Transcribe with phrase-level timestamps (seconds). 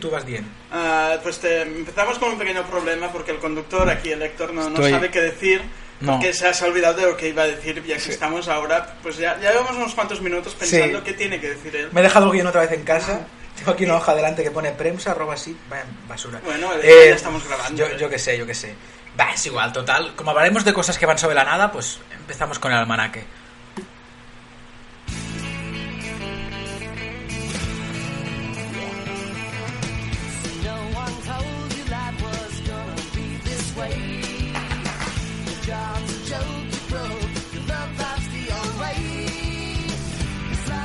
[0.00, 0.46] Tú vas bien.
[0.70, 4.62] Ah, pues te- empezamos con un pequeño problema porque el conductor aquí, el Héctor, no,
[4.70, 5.60] no Estoy- sabe qué decir.
[6.00, 6.18] No.
[6.18, 9.18] Que se ha olvidado de lo que iba a decir, ya que estamos ahora, pues
[9.18, 11.04] ya, ya llevamos unos cuantos minutos pensando Sí.
[11.04, 11.88] qué tiene que decir él.
[11.92, 13.20] Me he dejado el guion otra vez en casa.
[13.56, 15.54] Tengo aquí una hoja delante que pone prensa, arroba así.
[15.68, 16.40] Vaya basura.
[16.42, 17.76] Bueno, Eh, ya estamos grabando.
[17.86, 18.74] Yo, yo qué sé, yo qué sé.
[19.20, 20.14] Va, es igual, total.
[20.16, 23.22] Como hablaremos de cosas que van sobre la nada, pues empezamos con el almanaque.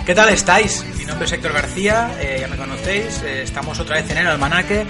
[0.08, 0.84] ¿Qué tal estáis?
[0.98, 3.22] Mi nombre es Héctor García, eh, ya me conocéis.
[3.24, 4.86] eh, estamos otra vez en el almanaque.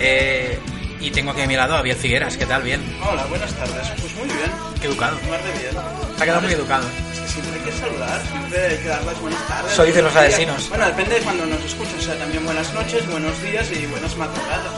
[0.00, 0.58] eh,
[1.00, 2.36] y tengo aquí a mi lado a Biel Figueras.
[2.36, 2.80] ¿Qué tal, Biel?
[3.08, 3.86] Hola, buenas tardes.
[4.00, 5.16] Pues muy bien, Qué educado.
[5.30, 5.70] más de bien.
[6.16, 6.84] Se ha quedado muy educado.
[7.12, 9.72] Es que siempre hay que saludar, siempre hay que dar las buenas tardes.
[9.72, 10.68] Eso dicen los asesinos.
[10.68, 11.94] Bueno, depende de cuando nos escuchen.
[11.96, 14.72] O sea, también buenas noches, buenos días y buenas madrugadas.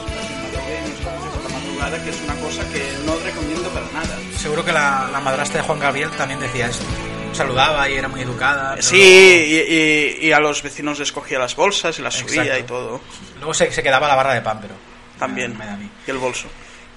[1.43, 4.15] La madrugada, que es una cosa que no recomiendo para nada.
[4.37, 6.85] Seguro que la, la madrastra de Juan Gabriel también decía esto.
[7.33, 8.71] Saludaba y era muy educada.
[8.75, 12.41] pero Sí, y, y- y a los vecinos les cogía las Luego, y las subía
[12.43, 12.59] Exacto.
[12.59, 13.01] y todo.
[13.37, 14.73] Luego se, se quedaba la barra de pan, pero...
[15.17, 15.57] También.
[15.57, 15.77] me da.
[16.07, 16.47] Y el bolso.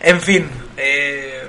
[0.01, 1.43] En fin, eh,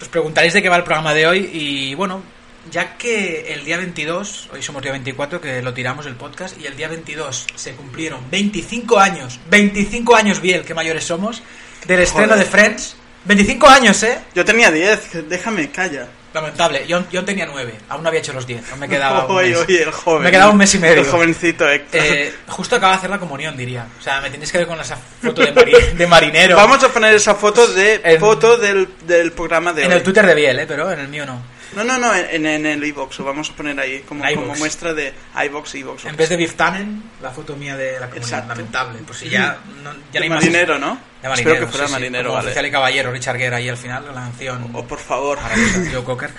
[0.00, 2.22] os preguntaréis de qué va el programa de hoy y bueno,
[2.70, 6.66] ya que el día 22, hoy somos día 24 que lo tiramos el podcast y
[6.66, 11.42] el día 22 se cumplieron 25 años, 25 años Biel, qué mayores somos,
[11.86, 12.44] del estreno Joder.
[12.44, 12.96] de Friends.
[13.24, 14.18] 25 años, ¿eh?
[14.34, 16.06] Yo tenía 10, que- déjame, calla.
[16.32, 19.36] Lamentable, yo, yo tenía 9, aún no había hecho los 10, aún me quedaba un
[19.36, 20.22] Oye, oye, el joven.
[20.22, 21.00] Me quedaba un mes y medio.
[21.00, 22.00] El jovencito Héctor.
[22.04, 23.86] Eh, justo acaba de hacer la comunión, diría.
[23.98, 26.54] O sea, me tenéis que ver con esa foto de, mari- de marinero.
[26.56, 29.96] Vamos a poner esa foto de En- foto del, del programa de En hoy.
[29.96, 30.66] el Twitter de Biel, ¿eh?
[30.68, 31.42] Pero en el mío no.
[31.74, 34.92] No, no, no, en, en el iVox, lo vamos a poner ahí como, como muestra
[34.92, 35.12] de
[35.46, 36.04] iVox, iVox.
[36.06, 38.22] En vez de Biff Tannen, la foto mía de la comunión.
[38.24, 38.48] Exacto.
[38.48, 38.98] Lamentable.
[39.06, 40.98] Pues si ya, no, ya no de más- marinero, ¿no?
[41.22, 42.46] De marinero, Espero que fuera sí, sí, marinero, como vale.
[42.48, 44.70] Oficial y caballero, Richard Gere ahí al final, la canción.
[44.72, 45.38] Oh, por favor.
[45.92, 46.30] Joe Cocker.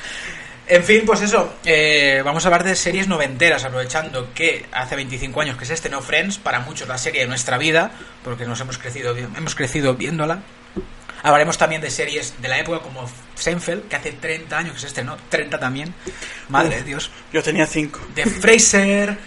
[0.67, 5.41] En fin, pues eso, eh, vamos a hablar de series noventeras, aprovechando que hace 25
[5.41, 7.91] años que se estrenó Friends, para muchos la serie de nuestra vida,
[8.23, 10.43] porque nos hemos crecido, hemos crecido viéndola.
[11.23, 14.87] Hablaremos también de series de la época como Seinfeld, que hace 30 años que se
[14.87, 15.93] estrenó, 30 también,
[16.49, 17.11] madre de Dios.
[17.31, 17.99] Yo tenía 5.
[18.15, 19.17] De Fraser.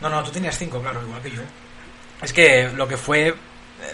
[0.00, 1.42] No, no, tú tenías 5, claro, igual que yo.
[2.22, 3.34] Es que lo que fue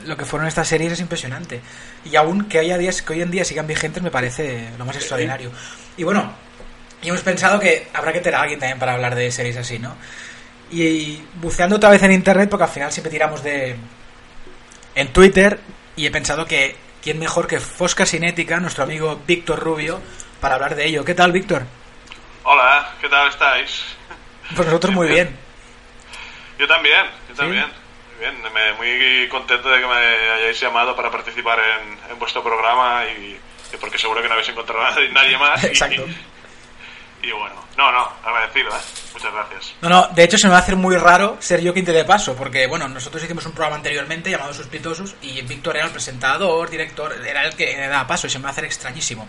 [0.04, 1.60] lo que fueron estas series es impresionante.
[2.04, 4.96] Y aún que haya días que hoy en día sigan vigentes me parece lo más
[4.96, 5.50] extraordinario.
[5.96, 6.32] Y bueno,
[7.02, 9.78] y hemos pensado que habrá que tener a alguien también para hablar de series así,
[9.78, 9.94] ¿no?
[10.70, 13.74] Y, buceando otra vez en internet, porque al final siempre tiramos de.
[14.94, 15.58] en Twitter,
[15.96, 20.00] y he pensado que quién mejor que Fosca Cinética, nuestro amigo Víctor Rubio,
[20.40, 21.04] para hablar de ello.
[21.04, 21.62] ¿Qué tal, Víctor?
[22.44, 23.82] Hola, ¿qué tal estáis?
[24.56, 25.36] Pues nosotros muy bien.
[26.58, 27.64] Yo también, yo también.
[27.66, 32.42] Muy bien, me- muy contento de que me hayáis llamado para participar en, en vuestro
[32.42, 33.38] programa y,
[33.72, 35.64] y porque seguro que no habéis encontrado a nadie, más.
[35.64, 36.04] Exacto.
[36.06, 36.16] Y,
[37.22, 38.80] y bueno, no, no, agradecido, ¿eh?
[39.12, 39.74] Muchas gracias.
[39.82, 41.92] No, no, de hecho se me va a hacer muy raro ser yo quien te
[41.92, 45.92] dé paso, porque bueno, nosotros hicimos un programa anteriormente llamado Suspitosos y Víctor era el
[45.92, 49.28] presentador, director, era el que le daba paso y se me va a hacer extrañísimo.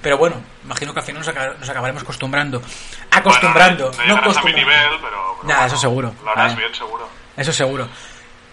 [0.00, 2.62] Pero bueno, imagino que al final nos, nos acabaremos acostumbrando.
[3.10, 5.00] Acostumbrando, Bueno, no, no llegarás a mi nivel, pero...
[5.00, 6.14] pero Nada, bueno, eso seguro.
[6.24, 7.08] Lo harás bien, seguro.
[7.36, 7.88] Eso seguro.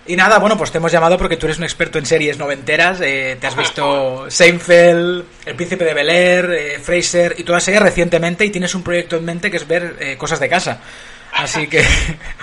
[0.06, 3.00] Y nada, bueno, pues te hemos llamado porque tú eres un experto en series noventeras.
[3.02, 7.84] eh, te has visto Seinfeld, El Príncipe de Bel Air, eh, Fraser y todas ellas
[7.84, 10.80] recientemente y tienes un proyecto en mente que es ver eh, cosas de casa.
[11.32, 11.86] Así que,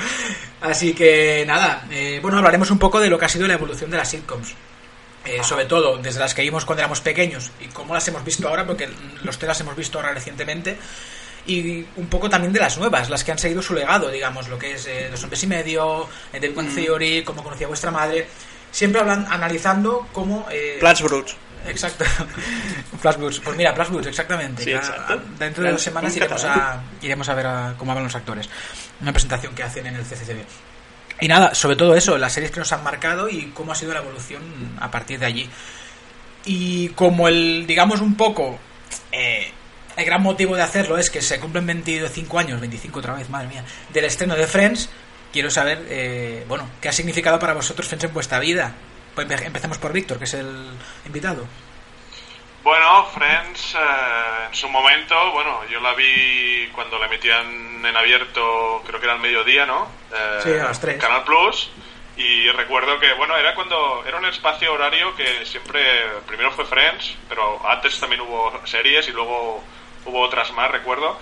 [0.63, 3.91] así que nada, eh, bueno, hablaremos un poco de lo que ha sido la evolución
[3.91, 4.55] de las sitcoms.
[5.43, 8.67] Sobre todo desde las que vimos cuando éramos pequeños y cómo las hemos visto ahora,
[8.67, 8.89] porque
[9.23, 10.79] los tres las hemos visto ahora recientemente
[11.47, 14.59] y un poco también de las nuevas, las que han seguido su legado, digamos, lo
[14.59, 17.91] que es eh, Dos Hombres y Medio, eh, The Big Bang Theory, Cómo conocía vuestra
[17.91, 18.27] madre,
[18.71, 20.47] siempre hablan, analizando cómo...
[20.51, 21.37] Eh, Plats Bruts.
[21.67, 22.05] Exacto.
[23.01, 23.41] Flash Blues.
[23.41, 24.65] Pues mira, Flash Blues, exactamente.
[24.65, 25.21] Sí, Ya, exacto.
[25.39, 28.49] Dentro de dos semanas iremos a, iremos a ver a cómo hablan los actores.
[29.01, 30.39] Una presentación que hacen en el CCCB.
[31.21, 33.93] Y nada, sobre todo eso, las series que nos han marcado y cómo ha sido
[33.93, 34.43] la evolución
[34.81, 35.51] a partir de allí.
[36.47, 38.59] Y como el, digamos, un poco,
[39.13, 39.53] eh,
[39.97, 43.49] el gran motivo de hacerlo es que se cumplen 25 años, 25 otra vez, madre
[43.49, 44.89] mía, del estreno de Friends,
[45.33, 48.75] quiero saber, eh, bueno, qué ha significado para vosotros Friends en vuestra vida.
[49.15, 50.71] Pues empe- empecemos por Víctor, que es el
[51.07, 51.47] invitado.
[52.63, 58.83] Bueno, Friends, eh, en su momento, bueno, yo la vi cuando la emitían en abierto,
[58.87, 59.89] creo que era al mediodía, ¿no?
[60.13, 60.99] Eh, Sí, a las tres.
[61.01, 61.71] Canal Plus.
[62.17, 65.81] Y recuerdo que, bueno, era cuando era un espacio horario que siempre,
[66.27, 69.65] primero fue Friends, pero antes también hubo series y luego
[70.05, 71.19] hubo otras más, recuerdo.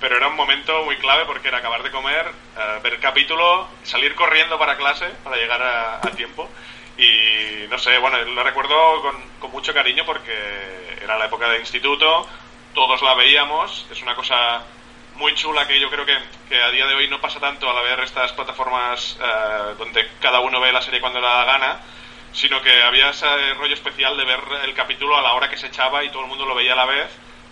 [0.00, 4.14] Pero era un momento muy clave porque era acabar de comer, eh, ver capítulo, salir
[4.14, 6.48] corriendo para clase para llegar a, a tiempo.
[6.96, 11.58] Y no sé, bueno, lo recuerdo con, con mucho cariño porque era la época de
[11.60, 12.26] instituto,
[12.74, 14.62] todos la veíamos, es una cosa
[15.16, 16.16] muy chula que yo creo que,
[16.48, 20.40] que a día de hoy no pasa tanto al haber estas plataformas eh, donde cada
[20.40, 21.80] uno ve la serie cuando le da gana,
[22.32, 25.66] sino que había ese rollo especial de ver el capítulo a la hora que se
[25.66, 27.08] echaba y todo el mundo lo veía a la vez.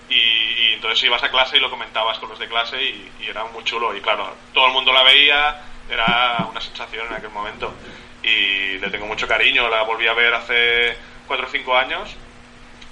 [0.08, 3.26] Y, y entonces ibas a clase y lo comentabas con los de clase y, y
[3.26, 3.94] era muy chulo.
[3.94, 5.60] Y claro, todo el mundo la veía,
[5.90, 7.74] era una sensación en aquel momento.
[8.22, 10.96] Y le tengo mucho cariño, la volví a ver hace
[11.26, 12.16] 4 o 5 años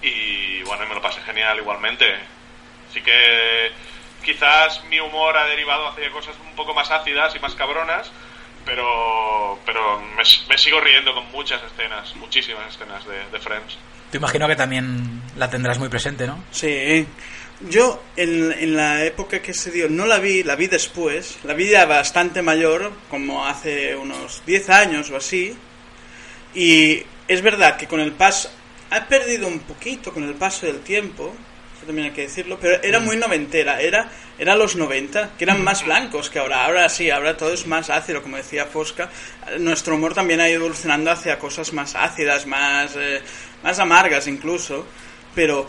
[0.03, 2.07] y bueno, me lo pasé genial igualmente.
[2.89, 3.73] Así que
[4.25, 8.11] quizás mi humor ha derivado hacia cosas un poco más ácidas y más cabronas,
[8.65, 13.79] pero, pero me, me sigo riendo con muchas escenas, muchísimas escenas de, de Friends.
[14.11, 16.45] Te imagino que también la tendrás muy presente, ¿no?
[16.51, 17.07] Sí.
[17.69, 21.39] Yo, en, en la época que se dio, no la vi, la vi después.
[21.45, 25.57] La vi ya bastante mayor, como hace unos 10 años o así.
[26.55, 28.51] Y es verdad que con el paso.
[28.91, 31.35] Ha perdido un poquito con el paso del tiempo.
[31.87, 32.59] También hay que decirlo.
[32.61, 33.81] Pero era muy noventera.
[33.81, 36.65] Era, era los 90, que eran más blancos que ahora.
[36.65, 39.09] Ahora sí, ahora todo es más ácido, como decía Fosca.
[39.59, 43.23] Nuestro humor también ha ido evolucionando hacia cosas más ácidas, más, eh,
[43.63, 44.87] más amargas incluso.
[45.35, 45.69] Pero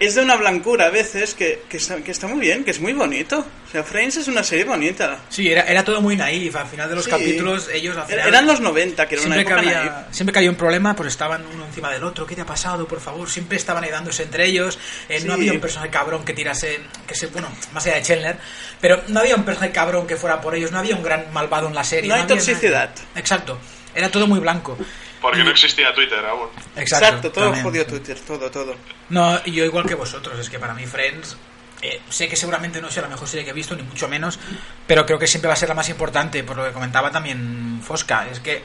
[0.00, 2.80] es de una blancura a veces que, que, está, que está muy bien, que es
[2.80, 3.38] muy bonito.
[3.68, 5.18] O sea, Friends es una serie bonita.
[5.28, 6.56] Sí, era, era todo muy naif.
[6.56, 7.10] Al final de los Sí.
[7.10, 10.06] capítulos, ellos al final- Eran los 90, que era una siempre que, época había, naif.
[10.10, 12.26] siempre que había un problema, pues estaban uno encima del otro.
[12.26, 13.28] ¿Qué te ha pasado, por favor?
[13.30, 14.78] Siempre estaban ayudándose entre ellos.
[15.08, 15.26] Eh, Sí.
[15.26, 18.38] No había un personaje cabrón que tirase, que se, bueno, más allá de Chandler,
[18.80, 20.72] pero no había un personaje cabrón que fuera por ellos.
[20.72, 22.08] No había un gran malvado en la serie.
[22.08, 22.88] No hay toxicidad.
[22.90, 23.20] nadie.
[23.20, 23.58] Exacto.
[23.94, 24.78] Era todo muy blanco.
[25.20, 26.48] Porque no existía Twitter aún.
[26.76, 27.06] Exacto.
[27.06, 27.88] Exacto, todo también, jodió sí.
[27.90, 28.74] Twitter, todo, todo.
[29.10, 31.36] No, y yo igual que vosotros, es que para mí Friends,
[31.82, 34.38] eh, sé que seguramente no sea la mejor serie que he visto, ni mucho menos,
[34.86, 37.80] pero creo que siempre va a ser la más importante, por lo que comentaba también
[37.82, 38.62] Fosca, es que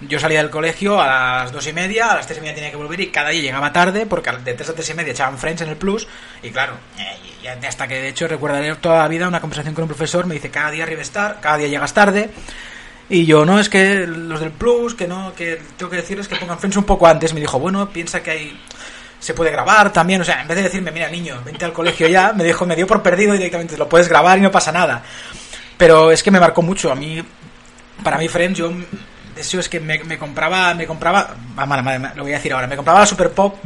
[0.00, 1.06] yo salía del colegio a
[1.42, 3.42] las dos y media, a las tres y media tenía que volver y cada día
[3.42, 6.08] llegaba tarde, porque de tres a tres y media echaban Friends en el Plus,
[6.42, 9.88] y claro, eh, hasta que de hecho recordaré toda la vida una conversación con un
[9.88, 12.30] profesor, me dice cada día arribes tar- cada día llegas tarde,
[13.08, 16.36] y yo, no, es que los del Plus, que no, que tengo que decirles que
[16.36, 17.34] pongan Friends un poco antes.
[17.34, 18.60] Me dijo, bueno, piensa que hay.
[19.20, 22.06] Se puede grabar también, o sea, en vez de decirme, mira, niño, vente al colegio
[22.08, 25.02] ya, me dijo, me dio por perdido directamente, lo puedes grabar y no pasa nada.
[25.78, 26.92] Pero es que me marcó mucho.
[26.92, 27.22] A mí,
[28.02, 28.70] para mí, Friends, yo.
[29.36, 30.74] Eso es que me, compraba.
[30.74, 31.34] Me compraba.
[31.56, 32.66] ah, madre, madre, lo voy a decir ahora.
[32.66, 33.56] Me compraba la Super Pop.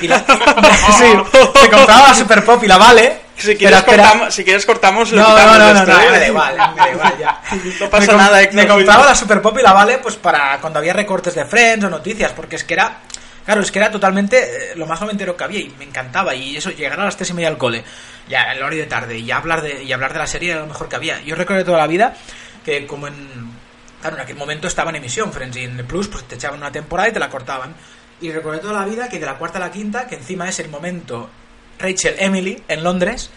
[0.00, 0.18] Y la,
[1.62, 3.27] me compraba la Super Pop y la Vale.
[3.38, 6.00] Si pero quieres, cortamos, si quieres cortamos, lo No, quitamos no, no, no, esto, no,
[6.00, 6.10] ¿eh?
[6.10, 7.42] me da igual, me da igual ya.
[7.80, 8.40] No pasa me nada.
[8.52, 11.84] Me compraba la Super Pop y la Vale pues para cuando había recortes de Friends
[11.84, 12.98] o noticias, porque es que era,
[13.44, 16.34] claro, es que era totalmente eh, lo más noventero que había y me encantaba.
[16.34, 17.84] Y eso, llegar a las tres y media al cole,
[18.28, 20.66] ya el horario de tarde, y hablar de, y hablar de la serie era lo
[20.66, 21.20] mejor que había.
[21.20, 22.14] Yo recuerdo toda la vida
[22.64, 23.52] que como en,
[24.00, 26.58] claro, en aquel momento estaba en emisión Friends y en el Plus pues te echaban
[26.58, 27.74] una temporada y te la cortaban.
[28.20, 30.58] Y recuerdo toda la vida que de la cuarta a la quinta, que encima es
[30.58, 31.30] el momento
[31.78, 33.30] Rachel Emily en Londres,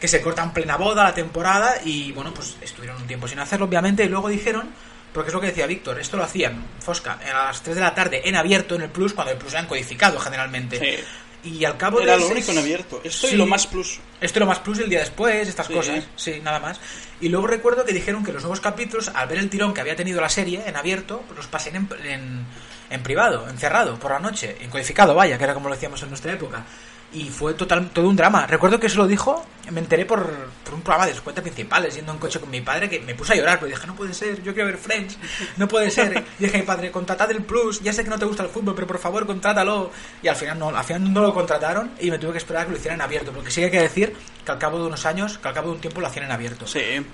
[0.00, 3.38] que se corta en plena boda la temporada y bueno, pues estuvieron un tiempo sin
[3.38, 4.70] hacerlo obviamente y luego dijeron,
[5.12, 7.94] porque es lo que decía Víctor, esto lo hacían Fosca a las 3 de la
[7.94, 10.78] tarde en abierto en el Plus cuando el Plus era codificado generalmente.
[10.78, 11.04] Sí.
[11.44, 13.00] Y al cabo Era de lo seis- único en abierto.
[13.02, 13.34] Esto Sí.
[13.34, 13.98] y lo más plus.
[14.20, 15.72] esto y lo más plus el día después, estas Sí.
[15.72, 16.80] cosas, sí, nada más.
[17.20, 19.96] Y luego recuerdo que dijeron que los nuevos capítulos, al ver el tirón que había
[19.96, 22.46] tenido la serie en abierto, pues los pasen en, en,
[22.90, 26.10] en privado, encerrado, por la noche, en codificado, vaya, que era como lo decíamos en
[26.10, 26.64] nuestra época.
[27.14, 28.46] Y fue total, todo un drama.
[28.46, 30.26] Recuerdo que eso lo dijo, me enteré por,
[30.64, 33.14] por un programa de los cuentas principales, yendo en coche con mi padre, que me
[33.14, 35.18] puse a llorar, porque dije, no puede ser, yo quiero ver Friends,
[35.56, 36.24] no puede ser.
[36.38, 38.48] Y dije a mi padre, contratad el Plus, ya sé que no te gusta el
[38.48, 39.90] fútbol, pero por favor, contrátalo.
[40.22, 42.64] Y al final no, al final no lo contrataron y me tuve que esperar a
[42.66, 45.04] que lo hicieran abierto, porque sí que hay que decir que al cabo de unos
[45.04, 46.66] años, que al cabo de un tiempo lo hacían en abierto.
[46.66, 47.04] Sí.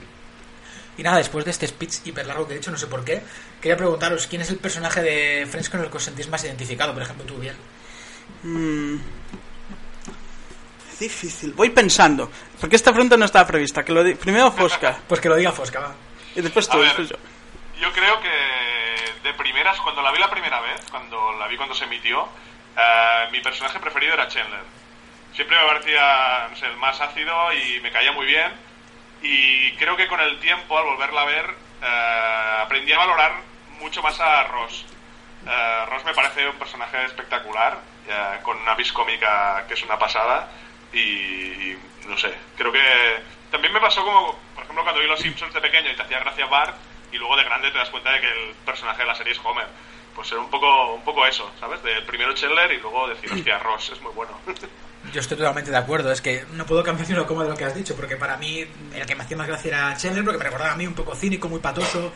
[0.96, 3.22] Y nada, después de este speech hiper largo que he hecho, no sé por qué,
[3.60, 6.92] quería preguntaros quién es el personaje de Friends con el que os sentís más identificado,
[6.92, 7.54] por ejemplo, tú, bien.
[8.42, 9.17] Mm.
[10.98, 11.52] Difícil.
[11.52, 12.30] Voy pensando.
[12.60, 13.84] Porque esta pregunta no estaba prevista.
[13.84, 14.98] Que lo di- Primero Fosca.
[15.08, 15.94] Pues que lo diga Fosca, va.
[16.34, 16.86] Y después tú, ver.
[16.88, 17.16] después yo.
[17.80, 18.28] Yo creo que
[19.22, 22.28] de primeras, cuando la vi la primera vez, cuando la vi cuando se emitió,
[22.76, 24.60] eh, mi personaje preferido era Chandler.
[25.34, 28.50] Siempre me parecía no sé, el más ácido y me caía muy bien.
[29.22, 33.32] Y creo que con el tiempo, al volverla a ver, eh, aprendí a valorar
[33.80, 34.84] mucho más a Ross.
[35.46, 37.78] Eh, me parece un personaje espectacular,
[38.42, 40.48] con una vis cómica que es una pasada.
[40.92, 42.80] Y, y no sé, creo que
[43.50, 46.20] también me pasó como, por ejemplo, cuando vi Los Simpsons de pequeño y te hacía
[46.20, 46.76] gracia Bart,
[47.12, 49.40] y luego de grande te das cuenta de que el personaje de la serie es
[49.44, 49.66] Homer.
[50.14, 51.82] Pues era un poco, un poco eso, ¿sabes?
[51.82, 54.32] De primero Chandler y luego decir, hostia, Ross es muy bueno.
[55.12, 57.56] Yo estoy totalmente de acuerdo, es que no puedo cambiar ni una coma de lo
[57.56, 60.38] que has dicho, porque para mí el que me hacía más gracia era Chandler, porque
[60.38, 62.12] me recordaba a mí un poco cínico, muy patoso,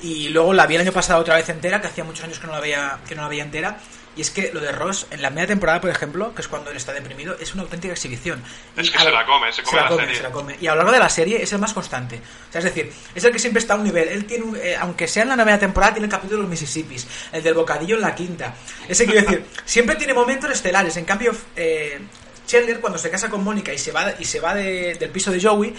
[0.00, 2.46] y luego la vi el año pasado otra vez entera, que hacía muchos años que
[2.46, 3.78] no la veía, que no la veía entera,
[4.16, 6.70] y es que lo de Ross, en la media temporada, por ejemplo, que es cuando
[6.70, 8.42] él está deprimido, es una auténtica exhibición.
[8.76, 10.16] Es Y que a se la come, se come la serie.
[10.16, 10.56] se la come.
[10.60, 12.16] Y a lo largo de la serie es el más constante.
[12.48, 14.08] O sea, es decir, es el que siempre está a un nivel.
[14.08, 16.50] Él tiene, un- eh, aunque sea en la novena temporada, tiene el capítulo de los
[16.50, 18.54] Mississippis, el del bocadillo en la quinta.
[18.88, 20.96] Ese quiero decir, siempre tiene momentos estelares.
[20.96, 22.00] En cambio, eh,
[22.46, 25.30] Chandler, cuando se casa con Mónica y se va, y se va de- del piso
[25.30, 25.74] de Joey,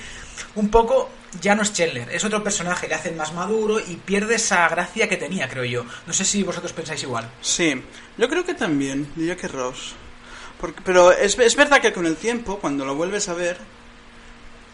[0.55, 1.09] un poco
[1.41, 5.07] ya no es Chandler, es otro personaje, le hacen más maduro y pierde esa gracia
[5.09, 5.85] que tenía, creo yo.
[6.07, 7.29] No sé si vosotros pensáis igual.
[7.41, 7.81] Sí,
[8.17, 9.93] yo creo que también, diría que Ross.
[10.59, 13.57] Porque, pero es, es verdad que con el tiempo, cuando lo vuelves a ver,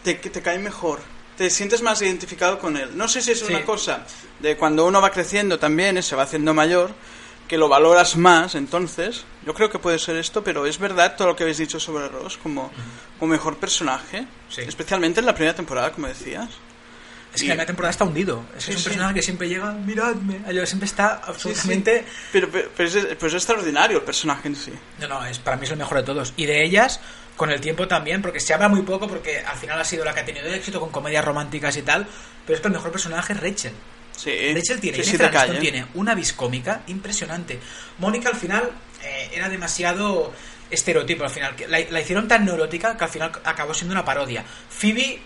[0.04, 1.00] te, te cae mejor.
[1.36, 2.90] Te sientes más identificado con él.
[2.96, 3.46] No sé si es Sí.
[3.48, 4.04] una cosa
[4.38, 6.92] de cuando uno va creciendo también, eh, se va haciendo mayor,
[7.52, 9.26] que lo valoras más, entonces.
[9.44, 12.08] Yo creo que puede ser esto, pero es verdad todo lo que habéis dicho sobre
[12.08, 12.72] Ross como,
[13.18, 14.24] como mejor personaje.
[14.48, 14.62] Sí.
[14.62, 16.48] Especialmente en la primera temporada, como decías.
[17.34, 18.42] Es que Y- la primera temporada está hundido.
[18.56, 18.88] Es, que Sí, es un sí.
[18.88, 20.40] personaje que siempre llega, miradme.
[20.64, 22.06] Siempre está absolutamente.
[22.32, 24.72] Pero, pero, pero es, pero es extraordinario el personaje en sí.
[24.98, 26.32] No, no, es, para mí es el mejor de todos.
[26.38, 27.00] Y de ellas,
[27.36, 30.14] con el tiempo también, porque se habla muy poco, porque al final ha sido la
[30.14, 32.06] que ha tenido éxito con comedias románticas y tal.
[32.46, 33.72] Pero es que el mejor personaje es Rachel.
[34.22, 35.60] Sí, Rachel tiene, sí, Jennifer Aniston ¿eh?
[35.60, 37.58] tiene una vis cómica impresionante.
[37.98, 38.70] Mónica al final
[39.02, 40.32] eh, era demasiado
[40.70, 41.56] estereotipo al final.
[41.56, 44.44] que La, la hicieron tan neurótica que al final acabó siendo una parodia.
[44.70, 45.20] Phoebe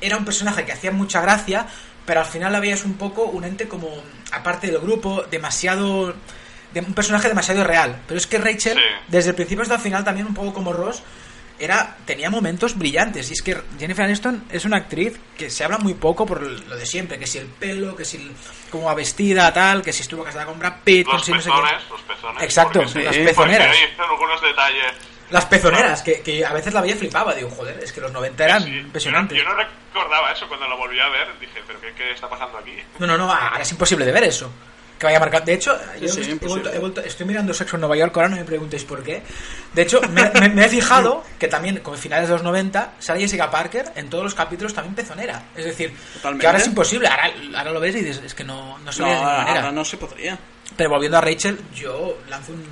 [0.00, 1.66] era un personaje que hacía mucha gracia,
[2.04, 3.88] pero al final la veías un poco un ente como,
[4.32, 6.14] aparte del grupo, demasiado...
[6.74, 8.02] de- un personaje demasiado real.
[8.06, 8.82] Pero es que Rachel, Sí.
[9.08, 11.02] desde el principio hasta el final, también un poco como Ross,
[11.58, 13.30] era tenía momentos brillantes.
[13.30, 16.76] Y es que Jennifer Aniston es una actriz que se habla muy poco por lo
[16.76, 17.18] de siempre.
[17.18, 18.32] Que si el pelo, que si el-
[18.70, 21.40] cómo va vestida, tal, que si estuvo casada con Brad Pitt, con Los si no
[21.40, 21.56] sé qué.
[21.56, 22.42] pezones, los pezones.
[22.42, 23.76] Exacto, porque las sí, pezoneras.
[23.76, 24.92] Hay algunos detalles.
[25.30, 27.34] Las pezoneras, que, que a veces la veía flipaba.
[27.34, 29.36] Digo, joder, es que los 90 eran Sí, impresionantes.
[29.36, 31.36] Yo no, yo no recordaba eso cuando lo volví a ver.
[31.40, 32.76] Dije, ¿pero qué, qué está pasando aquí?
[33.00, 34.52] No, no, no, ahora es imposible de ver eso.
[34.98, 35.44] Que vaya a marcar.
[35.44, 38.28] De hecho, yo sí, he vuelto- he vuelto- estoy mirando Sexo en Nueva York, ahora
[38.30, 39.22] no me preguntéis por qué.
[39.74, 43.20] De hecho, me, me- me he fijado que también, con finales de los 90, sale
[43.20, 45.42] Jessica Parker en todos los capítulos también pezonera.
[45.54, 46.40] Es decir, Totalmente.
[46.42, 47.08] que ahora es imposible.
[47.08, 49.36] Ahora, ahora lo ves y dices, es que no, no se No, ve de ninguna
[49.38, 49.60] manera.
[49.60, 50.38] ahora no se podría.
[50.76, 52.64] Pero volviendo a Rachel, yo lanzo un.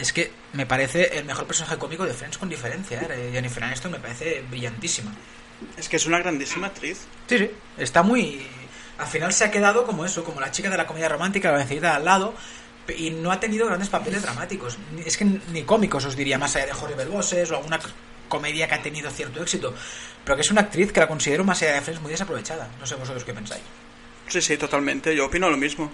[0.00, 3.00] Es que me parece el mejor personaje cómico de Friends con diferencia.
[3.02, 3.30] ¿eh?
[3.32, 5.12] Jennifer Aniston me parece brillantísima.
[5.76, 7.02] Es que es una grandísima actriz.
[7.28, 7.50] Sí, sí.
[7.78, 8.44] Está muy.
[9.02, 11.58] Al final se ha quedado como eso, como la chica de la comedia romántica, la
[11.58, 12.34] vencida de al lado.
[12.96, 14.76] Y no ha tenido grandes papeles dramáticos.
[14.94, 17.78] Ni- Es que ni cómicos, os diría, más allá de Horrible Bosses o alguna
[18.28, 19.72] comedia que ha tenido cierto éxito.
[20.24, 22.68] Pero que es una actriz que la considero más allá de Friends muy desaprovechada.
[22.80, 23.62] No sé vosotros qué pensáis.
[24.28, 25.14] Sí, sí, totalmente.
[25.14, 25.90] Yo opino lo mismo.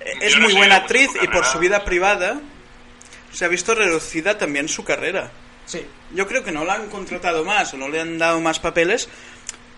[0.00, 2.38] Eh, Yo Es no muy buena actriz y por su vida privada
[3.32, 5.30] se ha visto reducida también su carrera.
[5.66, 5.84] Sí.
[6.14, 9.08] Yo creo que no la han contratado más o no le han dado más papeles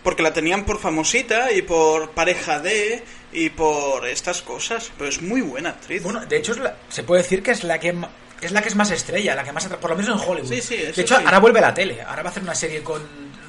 [0.02, 3.02] porque la tenían por famosita y por pareja de
[3.32, 4.90] y por estas cosas.
[4.98, 6.02] Pero es muy buena actriz.
[6.02, 7.94] Bueno, de hecho es la- se puede decir que es la que
[8.40, 10.48] es la que es más estrella, la que más por lo menos en Hollywood.
[10.50, 11.22] Sí, sí, de hecho, sí.
[11.24, 12.00] ahora vuelve a la tele.
[12.02, 13.02] Ahora va a hacer una serie con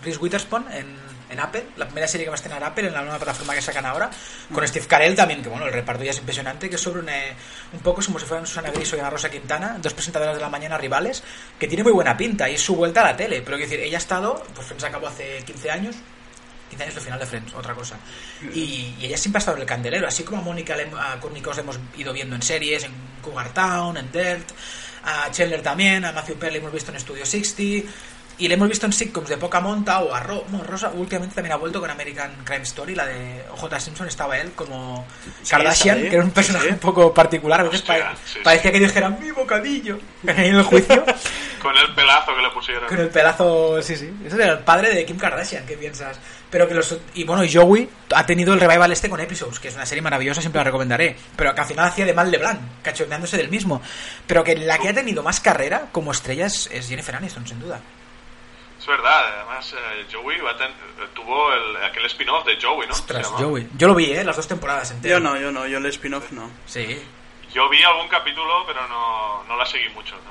[0.04, 3.02] Reese Witherspoon en, en Apple, la primera serie que va a estrenar Apple en la
[3.02, 4.10] nueva plataforma que sacan ahora,
[4.54, 7.08] con Steve Carell también, que bueno, el reparto ya es impresionante, que es sobre un,
[7.08, 7.34] eh,
[7.72, 10.50] un poco como si fueran Susana Griso y Ana Rosa Quintana, dos presentadoras de la
[10.50, 11.24] mañana rivales,
[11.58, 13.42] que tiene muy buena pinta y es su vuelta a la tele.
[13.46, 15.96] Pero quiero decir, ella ha estado, pues Friends acabó hace 15 años,
[16.72, 17.98] 15 años del final de Friends, otra cosa.
[18.54, 21.80] Y, y ella siempre ha estado en el candelero, así como a Mónica a hemos
[21.98, 24.50] ido viendo en series, en Cougar Town, en Dirt,
[25.04, 27.90] a Chandler también, a Matthew Perry le hemos visto en Studio 60,
[28.38, 31.36] y le hemos visto en sitcoms de poca monta o a Ro no, Rosa últimamente
[31.36, 33.80] también ha vuelto con American Crime Story, la de J.
[33.80, 35.06] Simpson, estaba él como
[35.44, 36.74] Sí, Kardashian, que era un personaje Sí, sí.
[36.74, 38.14] un poco particular, a veces Hostia,
[38.44, 41.06] parecía que dijeran mi bocadillo en el juicio.
[41.62, 42.88] Con el pelazo que le pusieron.
[42.88, 44.12] Con el pelazo, sí, sí.
[44.26, 46.18] Ese era el padre de Kim Kardashian, ¿qué piensas?
[46.52, 46.98] Pero que los.
[47.14, 50.02] Y bueno, y Joey ha tenido el revival este con Episodes, que es una serie
[50.02, 51.16] maravillosa, siempre la recomendaré.
[51.36, 53.82] Pero que al final hacía de mal de Blanc, cachondeándose del mismo.
[54.28, 57.60] Pero que la que ha tenido más carrera como estrella es, es Jennifer Aniston, sin
[57.60, 57.80] duda.
[58.80, 60.74] Es verdad, además eh, Joey va a ten-
[61.14, 62.94] tuvo el, aquel spin-off de Joey, ¿no?
[62.96, 63.28] Ostras.
[63.28, 63.70] Joey.
[63.78, 64.24] Yo lo vi, ¿eh?
[64.24, 65.20] Las dos temporadas enteras.
[65.20, 66.50] Yo no, yo no, yo el spin-off no.
[66.66, 67.00] Sí.
[67.54, 70.31] Yo vi algún capítulo, pero no, no la seguí mucho tampoco.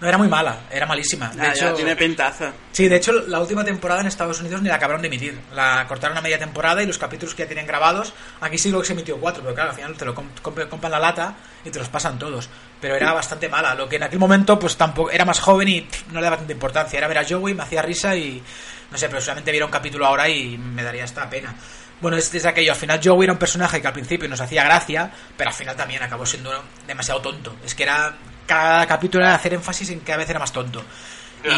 [0.00, 1.28] No, era muy mala, era malísima.
[1.28, 2.52] De Ah, ya, hecho, tiene pintaza.
[2.72, 5.38] Sí, de hecho, la última temporada en Estados Unidos ni la acabaron de emitir.
[5.52, 8.80] La cortaron a media temporada y los capítulos que ya tienen grabados, aquí sí lo
[8.80, 11.34] que se emitió cuatro, pero claro, al final te lo comp- comp- compran la lata
[11.64, 12.48] y te los pasan todos.
[12.80, 15.80] Pero era bastante mala, lo que en aquel momento pues tampoco era más joven y
[15.82, 16.96] pff, no le daba tanta importancia.
[16.96, 18.42] Era ver a Joey, me hacía risa y
[18.90, 21.54] no sé, pero solamente viera un capítulo ahora y me daría esta pena.
[22.00, 24.64] Bueno, es desde aquello, al final Joey era un personaje que al principio nos hacía
[24.64, 26.50] gracia, pero al final también acabó siendo
[26.86, 27.54] demasiado tonto.
[27.62, 28.16] Es que era
[28.50, 30.82] cada capítulo era hacer énfasis en que cada vez era más tonto.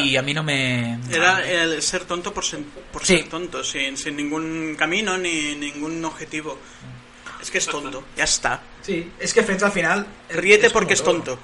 [0.03, 0.99] Y a mí no me...
[1.11, 2.61] Era el ser tonto por, ser,
[2.93, 3.19] por Sí.
[3.19, 6.57] ser tonto, sin, sin ningún camino ni ningún objetivo.
[7.41, 8.61] Es que es tonto, ya está.
[8.83, 10.07] Sí, es que Friends al final.
[10.31, 11.15] Ríete como porque es todo.
[11.15, 11.39] tonto.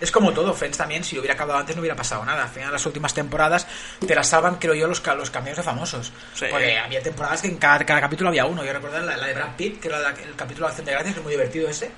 [0.00, 2.44] Es como todo, Friends también, si hubiera acabado antes no hubiera pasado nada.
[2.44, 3.66] Al final, las últimas temporadas
[4.06, 6.10] te las salvan, creo yo, los, los cameos de famosos.
[6.34, 6.46] Sí.
[6.50, 8.64] Porque había temporadas que en cada, cada capítulo había uno.
[8.64, 10.92] Yo recuerdo la, la de Brad Pitt, que era la- el capítulo de Acción de
[10.92, 11.90] Gracias, que es muy divertido ese.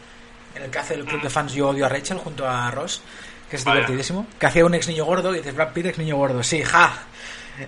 [0.55, 3.03] En el que hace el club de fans Yo odio a Rachel junto a Ross,
[3.51, 3.81] que es Vaya.
[3.81, 4.27] divertidísimo.
[4.39, 6.43] Que hacía un ex niño gordo y dices Brad Pitt, ex niño gordo.
[6.43, 6.93] Sí, ja.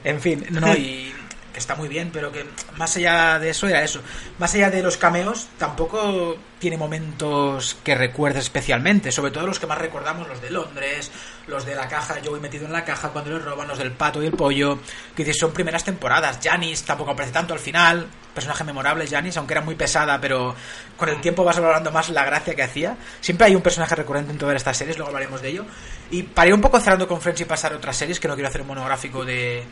[0.05, 1.15] En fin, no, y
[1.59, 2.45] está muy bien, pero que
[2.77, 4.01] más allá de eso era eso.
[4.39, 9.13] Más allá de los cameos, tampoco tiene momentos que recuerdes especialmente.
[9.13, 11.11] Sobre todo los que más recordamos, los de Londres,
[11.47, 13.93] los de la caja, yo voy metido en la caja cuando le roban, los del
[13.93, 14.79] pato y el pollo.
[15.15, 16.39] Que dices, son primeras temporadas.
[16.43, 18.07] Janis tampoco aparece tanto al final.
[18.35, 20.55] Personaje memorable, Janis, aunque era muy pesada, pero
[20.97, 22.97] con el tiempo vas valorando más la gracia que hacía.
[23.21, 25.65] Siempre hay un personaje recurrente en todas estas series, luego hablaremos de ello.
[26.11, 28.35] Y para ir un poco cerrando con Friends y pasar a otras series, que no
[28.35, 29.65] quiero hacer un monográfico de,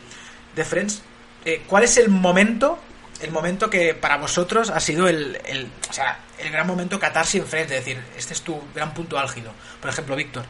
[0.55, 1.03] de Friends,
[1.45, 2.79] eh, ¿cuál es el momento,
[3.21, 7.41] el momento que para vosotros ha sido el, el, o sea, el gran momento catarsis
[7.41, 7.71] en Friends?
[7.71, 9.53] Es decir, este es tu gran punto álgido.
[9.79, 10.45] Por ejemplo, Víctor.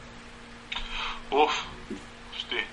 [1.29, 1.53] Uf,
[2.35, 2.63] hostia.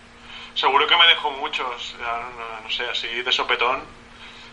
[0.54, 3.82] Seguro que me dejó muchos, no, no sé, así de sopetón.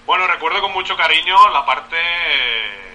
[0.05, 2.89] Bueno, recuerdo con mucho cariño la parte eh,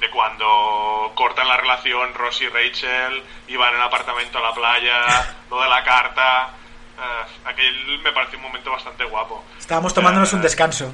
[0.00, 5.36] de cuando cortan la relación Ross y Rachel, iban en el apartamento a la playa,
[5.48, 6.54] lo de la carta.
[6.98, 9.44] Eh, aquel me pareció un momento bastante guapo.
[9.58, 10.92] Estábamos tomándonos Eh, un descanso.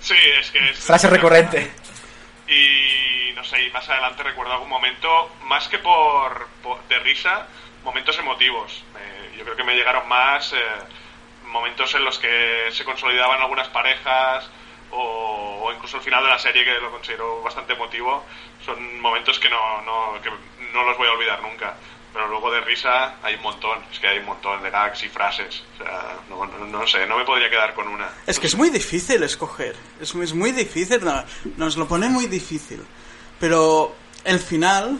[0.00, 0.78] Sí, es que es...
[0.78, 1.70] Frase recurrente.
[2.48, 7.46] Y no sé, y más adelante recuerdo algún momento, más que por, por- de risa,
[7.84, 8.84] momentos emotivos.
[8.98, 10.56] Eh, yo creo que me llegaron más eh,
[11.46, 14.50] momentos en los que se consolidaban algunas parejas
[14.90, 18.24] o, o incluso el final de la serie que lo considero bastante emotivo.
[18.64, 20.30] Son momentos que no, no, que
[20.72, 21.74] no los voy a olvidar nunca.
[22.12, 25.08] Pero luego de risa hay un montón, es que hay un montón de gags y
[25.08, 25.62] frases.
[25.74, 28.08] O sea, no, no, no sé, no me podría quedar con una.
[28.26, 29.76] Es que es muy difícil escoger.
[30.00, 31.04] Es, es muy difícil.
[31.04, 31.24] no,
[31.56, 32.82] nos lo pone muy difícil.
[33.38, 33.94] Pero
[34.24, 34.98] el final,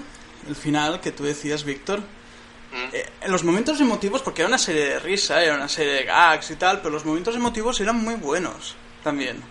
[0.48, 2.00] el final que tú decías, Víctor,
[2.92, 6.04] eh, en los momentos emotivos, porque era una serie de risa, era una serie de
[6.04, 9.42] gags y tal, pero los momentos emotivos eran muy buenos también.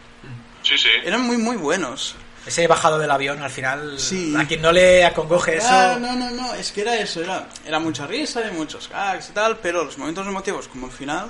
[0.64, 0.90] Sí, sí.
[1.04, 2.16] Eran muy, muy buenos.
[2.46, 4.34] Ese bajado del avión al final, Sí.
[4.38, 5.68] a quien no le acongoje eso.
[5.70, 9.30] Ah, no, no, no, es que era eso, era, era mucha risa y muchos gags
[9.30, 11.30] y tal, pero los momentos emotivos como el final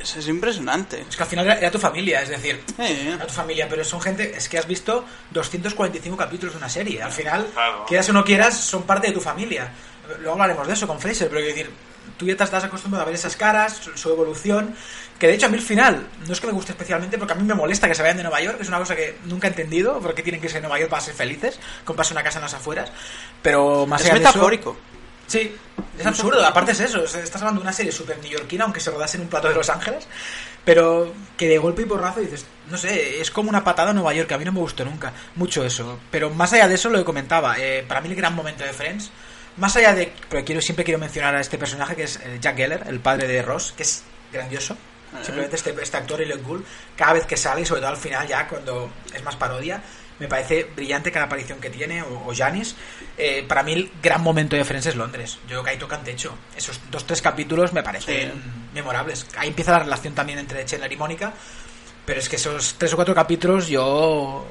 [0.00, 1.04] es, es impresionante.
[1.08, 3.82] Es que al final era, era tu familia, es decir, Eh, era tu familia, pero
[3.84, 7.02] son gente, es que has visto 245 capítulos de una serie.
[7.02, 7.84] Al final, Claro.
[7.86, 9.72] quieras o no quieras, son parte de tu familia.
[10.18, 11.70] Luego hablaremos de eso con Fraser, pero quiero decir,
[12.16, 14.74] tú ya te estás acostumbrado a ver esas caras, su, su evolución,
[15.18, 17.36] que de hecho a mí el final no es que me guste especialmente, porque a
[17.36, 19.50] mí me molesta que se vayan de Nueva York, es una cosa que nunca he
[19.50, 22.42] entendido, porque tienen que irse de Nueva York para ser felices, comprarse una casa en
[22.44, 22.90] las afueras,
[23.42, 24.76] pero más es allá de eso- metafórico.
[25.28, 25.52] Sí,
[25.98, 26.46] es absurdo.
[26.46, 27.02] Aparte es eso.
[27.02, 29.68] Estás hablando de una serie súper neoyorquina, aunque se rodase en un plato de Los
[29.70, 30.06] Ángeles.
[30.64, 34.14] Pero que de golpe y porrazo dices, no sé, es como una patada a Nueva
[34.14, 34.30] York.
[34.30, 35.98] A mí no me gustó nunca mucho eso.
[36.12, 38.72] Pero más allá de eso, lo que comentaba, eh, para mí el gran momento de
[38.72, 39.10] Friends,
[39.56, 40.12] más allá de.
[40.28, 43.26] Pero quiero, siempre quiero mencionar a este personaje que es eh, Jack Geller, el padre
[43.28, 44.76] de Ross, que es grandioso.
[45.22, 46.64] Simplemente este, este actor, Elliot Gould,
[46.96, 49.80] cada vez que sale, y sobre todo al final, ya cuando es más parodia,
[50.18, 52.74] me parece brillante cada aparición que tiene, o, o Janis.
[53.16, 55.38] Eh, para mí, el gran momento de Friends es Londres.
[55.42, 56.36] Yo creo que ahí tocan techo.
[56.56, 58.40] Esos dos, tres capítulos me parecen Sí.
[58.74, 59.26] memorables.
[59.38, 61.32] Ahí empieza la relación también entre Chandler y Mónica.
[62.06, 64.46] Pero es que esos tres o cuatro capítulos, yo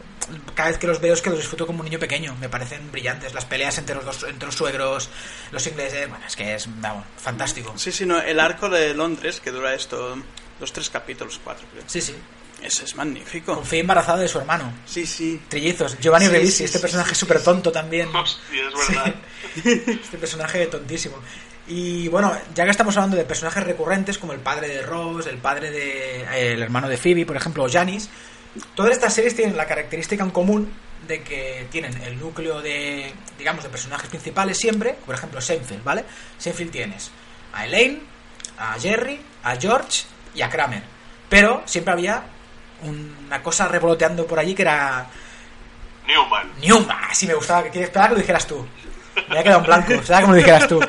[0.53, 2.35] cada vez que los veo es que los disfruto como un niño pequeño.
[2.39, 3.33] Me parecen brillantes.
[3.33, 5.09] Las peleas entre los dos, entre los suegros,
[5.51, 7.73] los ingleses, bueno, es que es vamos, fantástico.
[7.77, 10.17] Sí, sí, no, el arco de Londres, que dura esto,
[10.59, 11.83] los tres capítulos, cuatro, creo.
[11.87, 12.15] Sí, sí.
[12.61, 13.53] Ese es magnífico.
[13.55, 14.73] Confía embarazada de su hermano.
[14.85, 15.41] Sí, sí.
[15.47, 15.99] Trillizos.
[15.99, 18.13] Giovanni Sí, Ribisi, sí, este sí, personaje súper sí, tonto también.
[18.15, 19.15] Hostia, es verdad.
[19.55, 21.17] Este personaje tontísimo.
[21.67, 25.37] Y bueno, ya que estamos hablando de personajes recurrentes como el padre de Ross, el
[25.37, 26.21] padre de.
[26.21, 28.09] eh, el hermano de Phoebe, por ejemplo, o Janice,
[28.75, 30.71] todas estas series tienen la característica en común
[31.07, 34.95] de que tienen el núcleo de, digamos, de personajes principales siempre.
[35.05, 36.05] Por ejemplo, Seinfeld, ¿vale?
[36.37, 37.11] Seinfeld tienes
[37.53, 38.01] a Elaine,
[38.59, 40.03] a Jerry, a George
[40.35, 40.83] y a Kramer.
[41.29, 42.23] Pero siempre había
[42.83, 45.07] una cosa revoloteando por allí que era
[46.07, 46.51] Newman.
[46.61, 48.65] Newman, así me gustaba, que esperaba que lo dijeras tú.
[49.15, 50.79] Me había quedado en blanco, que me lo dijeras tú.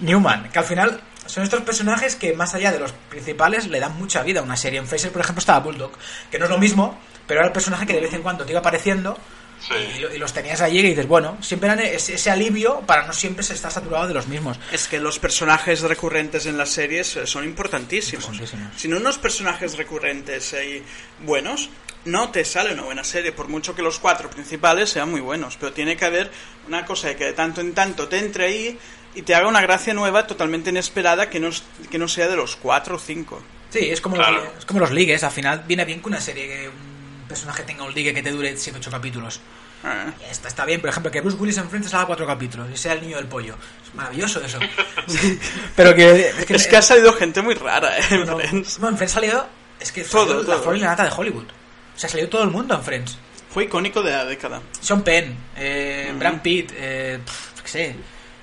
[0.00, 3.96] Newman, que al final son estos personajes que más allá de los principales le dan
[3.96, 4.78] mucha vida a una serie.
[4.78, 5.92] En Fraser, por ejemplo, estaba Bulldog,
[6.30, 8.52] que no es lo mismo, pero era el personaje que de vez en cuando te
[8.52, 9.16] iba apareciendo
[9.60, 9.74] Sí.
[9.74, 13.12] y, y los tenías allí y dices, bueno, siempre eran ese, ese alivio para no
[13.12, 14.58] siempre se estar saturado de los mismos.
[14.72, 18.24] Es que los personajes recurrentes en las series eh, son importantísimos.
[18.24, 18.80] Importantísimos.
[18.80, 20.82] Sin unos personajes recurrentes ahí
[21.26, 21.68] buenos,
[22.06, 25.58] no te sale una buena serie, por mucho que los cuatro principales sean muy buenos.
[25.58, 26.30] Pero tiene que haber
[26.66, 28.78] una cosa que de tanto en tanto te entre ahí
[29.14, 32.36] y te haga una gracia nueva totalmente inesperada que no, es- que no sea de
[32.36, 33.42] los cuatro o cinco.
[33.70, 34.44] Sí, es como, Claro.
[34.44, 37.62] los, es como los ligues, al final viene bien que una serie, que un personaje
[37.62, 39.40] tenga un ligue que te dure 7-8 capítulos.
[39.84, 40.06] Ah.
[40.20, 42.76] Y Está, está bien, por ejemplo, que Bruce Willis en Friends haga 4 capítulos y
[42.76, 43.56] sea el niño del pollo.
[43.86, 44.58] Es maravilloso eso.
[45.76, 46.28] Pero que...
[46.28, 48.02] Es que, Es que ha salido gente muy rara ¿eh?
[48.10, 48.78] en no, Friends.
[48.78, 49.46] no, en Friends ha salido...
[49.78, 50.62] Es que Todo, salió la todo.
[50.62, 51.44] flor y la nata de Hollywood.
[51.46, 53.16] O sea, ha salido todo el mundo en Friends.
[53.50, 54.60] Fue icónico de la década.
[54.80, 57.96] Sean Penn, eh, Brad Pitt, eh, pf, qué sé,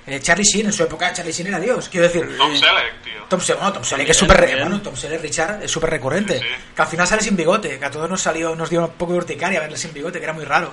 [0.08, 2.36] eh, Charlie Sheen en su época, Charlie Sheen era Dios, quiero decir.
[2.36, 3.24] Tom Selleck, tío.
[3.28, 6.38] Tom bueno, Tom Selleck que es súper, bueno, Tom Selleck, Richard, es súper recurrente.
[6.38, 6.74] Sí, sí.
[6.74, 9.12] Que al final sale sin bigote, que a todos nos salió, nos dio un poco
[9.12, 10.72] de urticaria verle sin bigote, que era muy raro.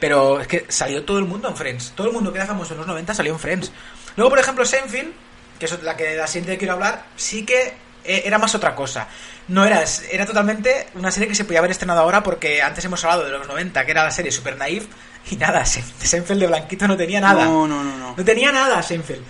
[0.00, 1.92] Pero es que salió todo el mundo en Friends.
[1.94, 3.72] Todo el mundo que era famoso en los 90 salió en Friends.
[4.16, 5.12] Luego, por ejemplo, Seinfeld,
[5.58, 7.74] que es la que la siguiente que quiero hablar, sí que
[8.04, 9.08] eh, era más otra cosa.
[9.48, 13.02] No era, era totalmente una serie que se podía haber estrenado ahora porque antes hemos
[13.04, 14.86] hablado de los 90, que era la serie Super Naive,
[15.30, 17.44] y nada, Se- Seinfeld de Blanquito no tenía nada.
[17.44, 18.14] No, no, no, no.
[18.16, 19.22] No tenía nada Seinfeld.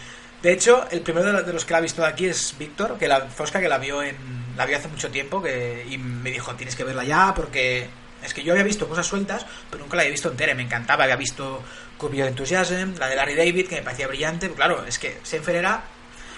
[0.42, 2.98] De hecho, el primero de los- de que la ha visto de aquí es Víctor,
[2.98, 4.16] que la Fosca que la vio en
[4.56, 7.88] la vio hace mucho tiempo que, y me dijo, tienes que verla ya porque
[8.22, 10.62] es que yo había visto cosas sueltas, pero nunca la había visto entera, y me
[10.62, 11.62] encantaba, había visto
[11.98, 15.18] Curb Your Enthusiasm, la de Larry David, que me parecía brillante, pero claro, es que
[15.22, 15.82] Seinfeld era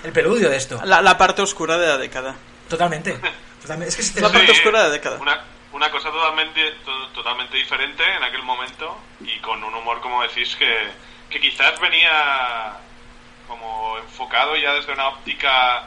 [0.03, 0.81] el peludio de esto.
[0.85, 2.35] La, la parte oscura de la década.
[2.69, 3.17] Totalmente.
[3.61, 4.01] Totalmente.
[4.01, 5.19] Es que te La parte oscura de la década.
[5.21, 10.23] Una, una cosa totalmente, to- totalmente diferente en aquel momento y con un humor, como
[10.23, 10.91] decís, que,
[11.31, 12.77] que quizás venía
[13.47, 15.85] como enfocado ya desde una óptica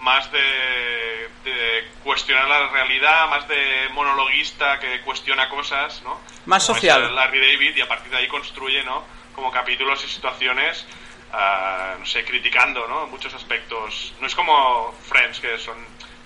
[0.00, 6.20] más de, de cuestionar la realidad, más de monologuista que cuestiona cosas, ¿no?
[6.46, 7.14] Más Como social.
[7.14, 9.02] Larry David y a partir de ahí construye, ¿no?
[9.34, 10.86] Como capítulos y situaciones,
[11.32, 13.06] ah, no sé, criticando, ¿no?
[13.08, 14.12] Muchos aspectos.
[14.20, 15.76] No es como Friends, que son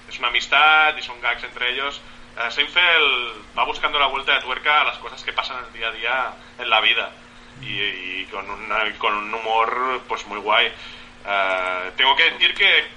[0.08, 2.00] es una amistad y son gags entre ellos.
[2.38, 5.88] Eh, Seinfeld va buscando la vuelta de tuerca a las cosas que pasan el día
[5.88, 7.10] a día en la vida
[7.60, 10.72] y, con, una- con un humor pues muy guay.
[11.24, 12.90] Eh, tengo que decir que,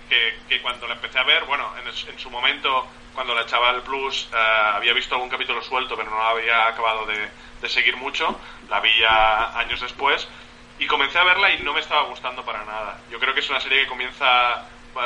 [0.47, 4.29] que- cuando la empecé a ver, bueno, en, su momento, cuando la echaba el Plus,
[4.33, 4.37] eh,
[4.73, 7.29] había visto algún capítulo suelto, pero no había acabado de,
[7.61, 8.39] de seguir mucho.
[8.69, 10.27] La vi ya años después
[10.79, 12.99] y comencé a verla y no me estaba gustando para nada.
[13.11, 14.63] Yo creo que es una serie que comienza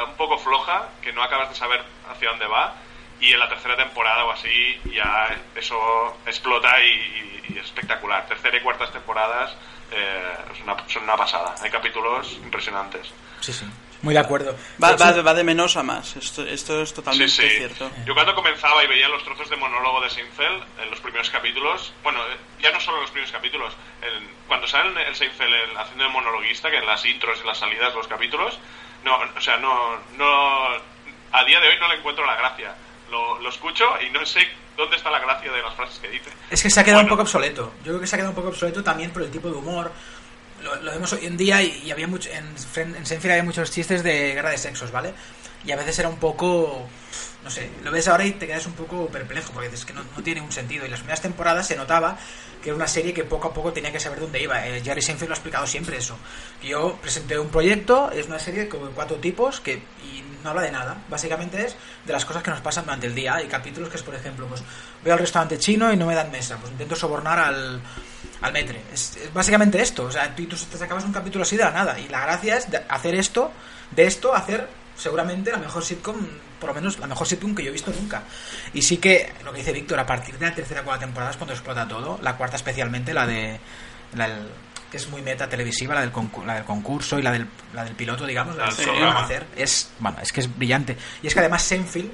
[0.08, 2.76] un poco floja, que no acabas de saber hacia dónde va.
[3.22, 8.26] Y en la tercera temporada o así ya eso explota y, y- y es espectacular.
[8.28, 9.56] Tercera y cuartas temporadas
[9.92, 11.56] eh, es una- son una pasada.
[11.62, 13.12] Hay capítulos impresionantes.
[13.42, 13.66] Sí, sí.
[14.02, 14.56] Muy de acuerdo.
[14.82, 16.16] Va, De va, va de menos a más.
[16.16, 17.50] Esto, esto es totalmente sí.
[17.58, 17.92] cierto.
[18.06, 21.92] Yo cuando comenzaba y veía los trozos de monólogo de Seinfeld en los primeros capítulos,
[22.02, 25.78] bueno, eh, ya no solo en los primeros capítulos, en- cuando sale el Seinfeld el-
[25.78, 28.58] haciendo de monologuista, que en las intros y las salidas de los capítulos,
[29.04, 30.68] no, o sea, no, no,
[31.34, 32.76] a día de hoy no le encuentro la gracia.
[33.12, 34.40] Lo, lo escucho y no sé
[34.78, 36.30] dónde está la gracia de las frases que dice.
[36.50, 37.16] Es que se ha quedado un Bueno.
[37.18, 37.74] poco obsoleto.
[37.80, 39.92] Yo creo que se ha quedado un poco obsoleto también por el tipo de humor.
[40.64, 43.72] Lo, lo vemos hoy en día y, y había mucho, en, en Seinfeld había muchos
[43.72, 45.14] chistes de guerra de sexos, ¿vale?
[45.66, 46.88] Y a veces era un poco...
[47.44, 50.02] No sé, lo ves ahora y te quedas un poco perplejo porque dices que no,
[50.04, 50.86] no tiene un sentido.
[50.86, 52.18] Y las primeras temporadas se notaba
[52.62, 54.68] que era una serie que poco a poco tenía que saber dónde iba.
[54.68, 56.18] Eh, Jerry Seinfeld lo ha explicado siempre eso.
[56.62, 60.72] Yo presenté un proyecto, es una serie con cuatro tipos que y no habla de
[60.72, 60.98] nada.
[61.10, 61.76] Básicamente es
[62.06, 63.36] de las cosas que nos pasan durante el día.
[63.36, 64.64] Hay capítulos que es, por ejemplo, pues
[65.04, 66.58] voy al restaurante chino y no me dan mesa.
[66.58, 67.82] Pues intento sobornar al,
[68.42, 68.82] al metre.
[68.94, 70.04] Es, básicamente esto.
[70.04, 72.00] O sea, tú, tú te sacabas un capítulo así de la nada.
[72.00, 73.52] Y la gracia es de hacer esto,
[73.92, 76.16] de esto, hacer seguramente la mejor sitcom,
[76.60, 78.24] por lo menos la mejor sitcom que yo he visto nunca.
[78.74, 81.32] Y sí que, lo que dice Víctor, a partir de la tercera o cuarta temporada
[81.32, 82.20] es cuando explota todo.
[82.22, 83.60] La cuarta especialmente, la de...
[84.16, 84.28] La
[84.98, 86.12] es muy meta televisiva, la del,
[86.46, 88.84] la del concurso y la del, la del piloto, digamos, la del Sí.
[88.84, 89.46] programa hacer.
[89.56, 90.98] Es, bueno, es que es brillante.
[91.24, 92.10] Y es que además Seinfeld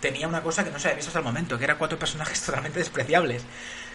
[0.00, 2.40] tenía una cosa que no se había visto hasta el momento, que eran cuatro personajes
[2.46, 3.42] totalmente despreciables.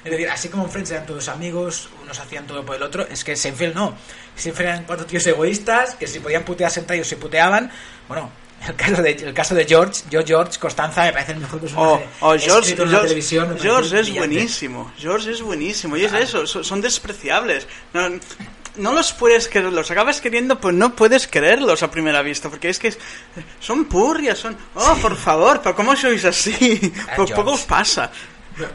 [0.03, 3.07] Es decir, así como en Friends eran todos amigos, unos hacían todo por el otro,
[3.09, 3.95] es que Seinfeld no.
[4.35, 7.71] Seinfeld eran cuatro tíos egoístas, que si podían putearse entre ellos se puteaban.
[8.07, 8.29] Bueno,
[8.67, 11.61] el caso de, el caso de George, yo George Costanza me parece el mejor Oh,
[11.61, 13.57] personaje oh, George, escrito en la George- televisión.
[13.61, 14.19] George es brillante.
[14.19, 14.91] buenísimo.
[14.97, 15.97] George es buenísimo.
[15.97, 17.67] Y es eso, son, despreciables.
[17.93, 18.09] No,
[18.77, 22.69] no los puedes querer, los acabas queriendo, pues no puedes quererlos a primera vista, porque
[22.69, 22.93] es que
[23.59, 24.57] son purrias, son...
[24.73, 26.91] Oh, por favor, pero ¿cómo sois así?
[27.07, 27.35] Ah, ¿Por George.
[27.35, 28.11] poco os pasa?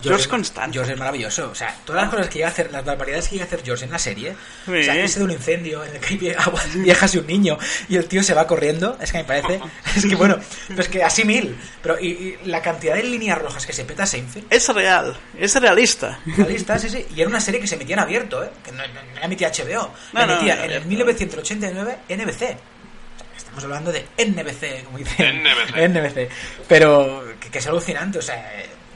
[0.02, 0.72] George Constanza.
[0.72, 1.50] George es maravilloso.
[1.50, 3.62] O sea, todas las cosas que llega a hacer, las barbaridades que llega a hacer
[3.64, 4.34] George en la serie.
[4.66, 4.72] Sí.
[4.72, 7.58] O sea, ese de un incendio en el que hay aguas viejas y un niño
[7.88, 8.96] y el tío se va corriendo.
[9.00, 9.60] Es que me parece.
[9.96, 10.38] Es que bueno,
[10.74, 11.56] pues que así mil.
[11.82, 14.46] Pero y, y la cantidad de líneas rojas que se peta Seinfeld.
[14.50, 16.18] Es real, es realista.
[16.36, 17.06] La lista, sí, sí.
[17.14, 18.50] Y era una serie que se emitía en abierto, ¿eh?
[18.64, 19.92] Que no, no- no la emitía HBO.
[20.12, 20.88] La No, no, emitía en en el abierto.
[20.88, 22.56] 1989 NBC.
[23.36, 25.42] Estamos hablando de NBC, como dicen.
[25.42, 25.88] NBC.
[25.88, 26.28] NBC.
[26.68, 28.36] Pero que, que es alucinante, o sea,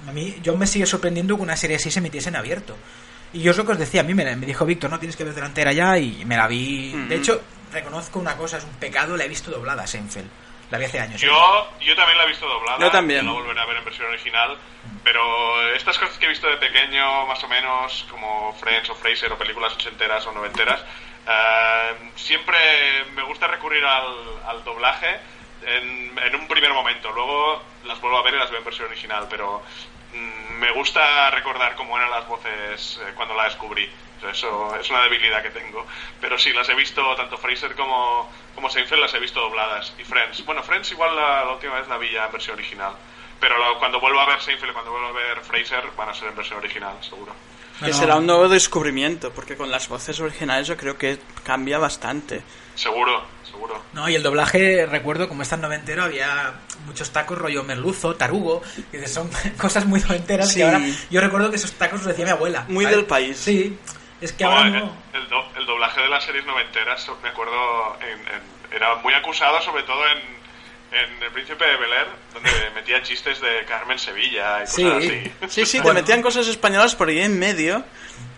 [0.06, 2.76] a mí yo me sigue sorprendiendo que una serie así se emitiese en abierto.
[3.32, 5.16] Y yo es lo que os decía, a mí me, me dijo Víctor, no tienes
[5.16, 6.92] que ver delantera ya y me la vi.
[7.08, 10.30] De hecho, reconozco una cosa, es un pecado, la he visto doblada, Seinfeld.
[10.70, 11.22] La vi hace años.
[11.22, 11.26] ¿eh?
[11.26, 12.78] Yo, yo también la he visto doblada.
[12.78, 13.26] Yo también.
[13.26, 14.56] La volveré a ver en versión original.
[15.02, 15.20] Pero
[15.74, 19.38] estas cosas que he visto de pequeño, más o menos, como Friends o Fraser o
[19.38, 20.80] películas ochenteras o noventeras,
[21.28, 22.56] eh, siempre
[23.14, 24.14] me gusta recurrir al,
[24.46, 25.20] al doblaje
[25.66, 27.12] en, en un primer momento.
[27.12, 29.26] Luego las vuelvo a ver y las veo en versión original.
[29.28, 29.62] Pero
[30.58, 33.88] me gusta recordar cómo eran las voces eh, cuando la descubrí.
[34.30, 35.86] Eso es una debilidad que tengo.
[36.20, 39.92] Pero sí, las he visto, tanto Fraser como, como Seinfeld las he visto dobladas.
[39.98, 40.44] Y Friends.
[40.46, 42.94] Bueno, Friends igual la, la última vez la vi ya en versión original.
[43.40, 46.14] Pero lo- cuando vuelva a ver Seinfeld y cuando vuelva a ver Fraser van a
[46.14, 47.34] ser en versión original, seguro.
[47.80, 47.92] Que no.
[47.96, 52.42] será un nuevo descubrimiento, porque con las voces originales yo creo que cambia bastante.
[52.74, 53.82] Seguro, seguro.
[53.92, 56.54] No, y el doblaje, recuerdo, como es tan noventero, había
[56.86, 60.56] muchos tacos rollo merluzo, tarugo, que son cosas muy noventeras Sí.
[60.56, 60.80] que ahora...
[61.10, 62.64] Yo recuerdo que esos tacos los decía mi abuela.
[62.68, 63.36] Muy del país.
[63.38, 63.76] Sí,
[64.20, 64.92] es que No, ahora el, no...
[65.12, 69.60] el do- el doblaje de las series noventeras, me acuerdo, en- en- era muy acusado,
[69.62, 70.18] sobre todo en,
[70.94, 74.86] en El Príncipe de Bel Air, donde metía chistes de Carmen Sevilla y cosas Sí.
[74.86, 75.32] así.
[75.48, 75.96] Sí, sí, Bueno.
[75.98, 77.84] te metían cosas españolas por ahí en medio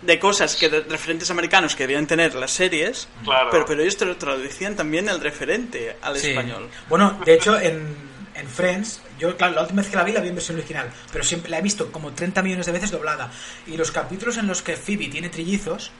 [0.01, 3.49] de cosas que de referentes americanos que debían tener las series, Claro.
[3.51, 6.29] pero, pero ellos te lo traducían también el referente al Sí.
[6.31, 6.69] español.
[6.89, 7.95] Bueno, de hecho, en,
[8.35, 10.89] en Friends, yo, claro, la última vez que la vi la vi en versión original,
[11.11, 13.31] pero siempre la he visto como 30 millones de veces doblada.
[13.65, 15.91] Y los capítulos en los que Phoebe tiene trillizos,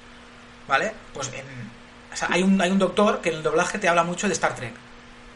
[0.67, 0.93] ¿vale?
[1.13, 1.45] Pues en,
[2.13, 4.33] o sea, hay, un, hay un doctor que en el doblaje te habla mucho de
[4.33, 4.73] Star Trek,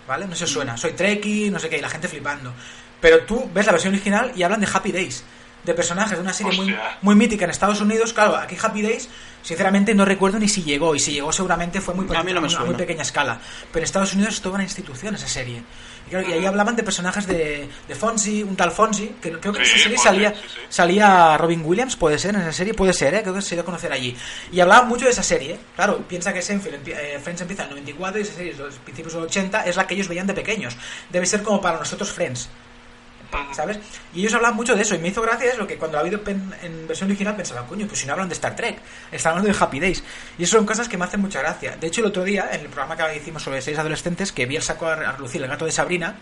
[0.08, 0.28] ¿vale?
[0.28, 2.54] No se suena, soy Trekkie, no sé qué, y la gente flipando.
[3.00, 5.24] Pero tú ves la versión original y hablan de Happy Days,
[5.64, 8.14] de personajes de una serie muy, muy mítica en Estados Unidos.
[8.14, 9.10] Claro, aquí Happy Days,
[9.42, 12.42] sinceramente no recuerdo ni si llegó, y si llegó seguramente fue muy, A mí no
[12.42, 12.78] me a muy suena.
[12.78, 13.40] pequeña escala.
[13.72, 15.64] Pero en Estados Unidos es toda una institución esa serie.
[16.12, 19.66] Y, ahí hablaban de personajes de, de Fonzie, un tal Fonzie, que creo que en
[19.66, 20.60] Sí, esa serie Fonzie, salía, sí, sí.
[20.70, 23.22] salía Robin Williams, puede ser, en esa serie, puede ser, ¿eh?
[23.22, 24.16] creo que se dio a conocer allí.
[24.52, 25.58] Y hablaban mucho de esa serie.
[25.76, 28.76] Claro, piensa que Seinfeld, eh, Friends empieza en el 94 y esa serie es los
[28.76, 30.76] principios del 80, es la que ellos veían de pequeños.
[31.10, 32.50] Debe ser como para nosotros Friends.
[33.54, 33.80] ¿Sabes?
[34.14, 34.96] Y ellos hablan mucho de eso.
[34.96, 36.16] Y me hizo gracia eso, que cuando la vi
[36.64, 38.78] en, versión original pensaba, coño, pues si no hablan de Star Trek,
[39.12, 40.04] están hablando de Happy Days.
[40.38, 41.76] Y eso son cosas que me hacen mucha gracia.
[41.80, 44.56] De hecho, el otro día, en el programa que hicimos sobre seis adolescentes, que vi
[44.56, 46.16] el saco a relucir el gato de Sabrina,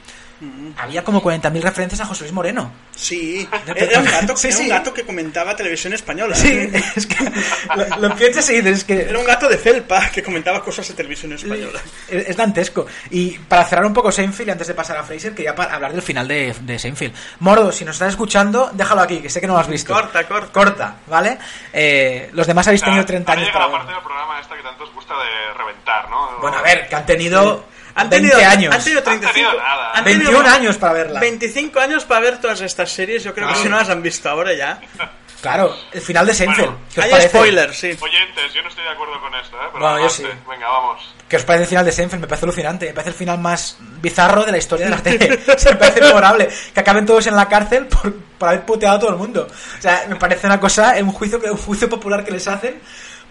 [0.77, 2.71] había como 40.000 referencias a José Luis Moreno.
[2.95, 6.35] Sí, era un gato, Sí, era un gato que comentaba televisión española.
[6.35, 7.31] Sí, es que
[7.75, 10.87] lo, lo piensas y dices, es que Era un gato de felpa que comentaba cosas
[10.87, 11.79] de televisión española.
[12.07, 12.85] Es, es dantesco.
[13.09, 16.27] Y para cerrar un poco Seinfeld, antes de pasar a Fraser, quería hablar del final
[16.27, 16.98] de, de Seinfeld.
[17.39, 19.93] Mordo, si nos estás escuchando, déjalo aquí, que sé que no lo has visto.
[19.93, 20.51] Corta, corta.
[20.51, 21.37] Corta, ¿vale?
[21.73, 24.55] Eh, los demás habéis tenido 30 Ahora años llega para la parte del programa esta
[24.55, 26.37] que tanto os gusta de reventar, ¿no?
[26.41, 28.75] Bueno, a ver, que han tenido Han 20 tenido, años.
[28.75, 29.91] Han tenido Han tenido 35 nada.
[29.93, 31.19] han tenido 21 años para verla.
[31.19, 33.23] 25 años para ver todas estas series.
[33.23, 33.63] Yo creo que Claro.
[33.63, 34.79] si no las han visto ahora ya.
[35.41, 36.65] Claro, el final de Seinfeld.
[36.67, 37.29] Bueno, ¿Qué os Hay parece?
[37.29, 37.87] spoilers, sí.
[37.99, 39.67] Oyentes, yo no estoy de acuerdo con esto, ¿eh?
[39.71, 40.23] Pero Bueno, yo sí.
[40.49, 41.13] Venga, vamos.
[41.29, 42.21] ¿Qué os parece el final de Seinfeld?
[42.21, 42.85] Me parece alucinante.
[42.87, 45.39] Me parece el final más bizarro de la historia de la tele.
[45.55, 46.49] O sea, me parece memorable.
[46.73, 49.47] Que acaben todos en la cárcel por, por haber puteado a todo el mundo.
[49.77, 52.81] O sea, me parece una cosa, un juicio, que- un juicio popular que les hacen.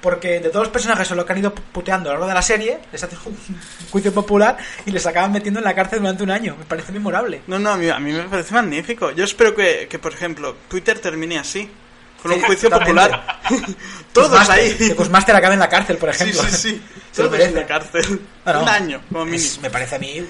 [0.00, 2.34] Porque de todos los personajes a los que han ido puteando a lo largo de
[2.34, 3.36] la serie, les hacen un
[3.90, 6.54] juicio popular y les acaban metiendo en la cárcel durante un año.
[6.56, 7.42] Me parece memorable.
[7.48, 9.10] No, no, a mí, a mí me parece magnífico.
[9.10, 11.68] Yo espero que, que, por ejemplo, Twitter termine así.
[12.22, 13.38] Con un Sí, juicio popular.
[14.12, 14.74] Todos Cusmaster, ahí.
[14.74, 16.42] Que Cusmaster acabe en la cárcel, por Sí, ejemplo.
[16.50, 16.82] sí, sí.
[17.12, 17.60] Se lo Todos en merece.
[17.60, 18.20] la cárcel.
[18.44, 18.62] No, no.
[18.62, 19.62] Un año, como Es- mínimo.
[19.62, 20.24] me parece a mí.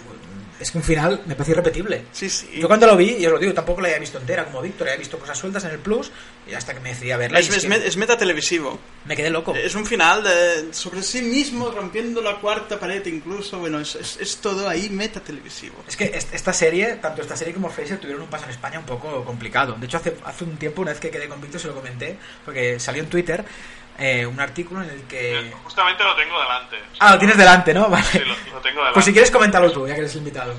[0.61, 2.05] Es que un final me parece irrepetible.
[2.13, 2.49] Sí, sí.
[2.57, 4.89] Yo cuando lo vi, y os lo digo, tampoco la había visto entera como Víctor,
[4.89, 6.11] había visto cosas sueltas en el Plus
[6.51, 7.39] y hasta que me decidí a verla.
[7.39, 8.79] Es, es es, que me- es meta televisivo.
[9.05, 9.55] me quedé loco.
[9.55, 13.59] Es un final de- sobre sí mismo, rompiendo la cuarta pared incluso.
[13.59, 15.77] Bueno, es, es, todo ahí meta televisivo.
[15.87, 18.79] Es que est- esta serie, tanto esta serie como Fraser, tuvieron un paso en España
[18.81, 19.75] un poco complicado.
[19.79, 22.17] De hecho, hace, hace un tiempo, una vez que quedé con Víctor, se lo comenté,
[22.45, 23.45] porque salió en Twitter
[23.99, 25.53] eh, un artículo en el que...
[25.65, 26.83] Justamente lo tengo delante.
[27.01, 27.89] Ah, lo tienes delante, ¿no?
[27.91, 28.05] Vale.
[28.05, 28.95] Sí, lo, lo tengo delante.
[28.95, 30.55] Pues si quieres, coméntalo tú, ya que eres el invitado.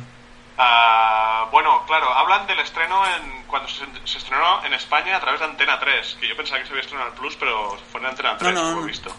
[0.57, 5.39] Ah, bueno, claro, hablan del estreno en, cuando se, se estrenó en España a través
[5.39, 8.01] de Antena 3, que yo pensaba que se había estrenado en el Plus, pero fue
[8.01, 8.85] en Antena 3, No, no, como no.
[8.85, 9.15] he visto.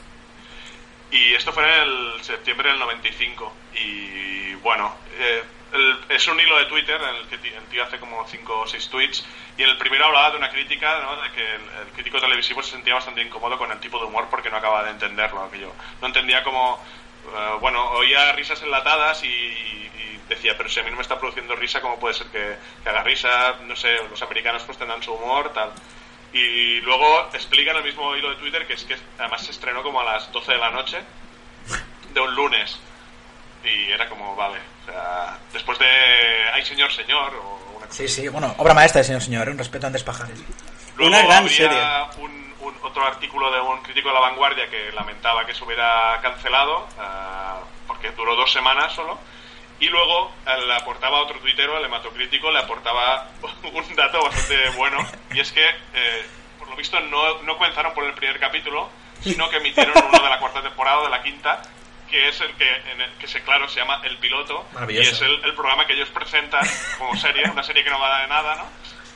[1.12, 3.52] Y esto fue en el septiembre del 95.
[3.74, 5.42] Y bueno, eh,
[6.08, 8.88] es un hilo de Twitter en el que el tío hace como 5 o 6
[8.88, 9.24] tweets
[9.56, 13.22] y el primero hablaba de una crítica, de que el, crítico televisivo se sentía bastante
[13.22, 15.50] incómodo con el tipo de humor porque no acababa de entenderlo.
[15.50, 16.82] Que yo no entendía cómo,
[17.26, 19.88] eh, bueno, oía risas enlatadas y,
[20.28, 22.56] decía, pero si a mí no me está produciendo risa, ¿cómo puede ser que,
[22.88, 23.56] haga risa?
[23.66, 25.72] No sé, los americanos pues tendrán su humor, tal.
[26.32, 29.82] Y luego explica en el mismo hilo de Twitter que es que además se estrenó
[29.82, 31.00] como a las 12 de la noche
[32.14, 32.78] de un lunes.
[33.64, 35.86] Y era como, vale, o sea, después de
[36.54, 39.50] Ay Señor Señor o una cosa Sí, sí, bueno, obra maestra, señor señor, ¿eh?
[39.50, 40.38] un respeto a Andrés Pajares.
[40.96, 41.78] Luego Una gran serie.
[42.18, 46.18] Un, un- otro artículo de un crítico de la vanguardia que lamentaba que se hubiera
[46.22, 49.18] cancelado ah, porque duró dos semanas solo.
[49.78, 53.28] Y luego eh, le aportaba otro tuitero, el hematocrítico, le aportaba
[53.72, 54.98] un dato bastante bueno.
[55.32, 56.26] Y es que, eh,
[56.58, 58.88] por lo visto, no, no comenzaron por el primer capítulo,
[59.22, 61.62] sino que emitieron uno de la cuarta temporada o de la quinta,
[62.10, 64.66] que es el que, en el que se, claro, se llama El Piloto.
[64.88, 66.66] Y es el, el programa que ellos presentan
[66.98, 68.66] como serie, una serie que no va de nada, ¿no?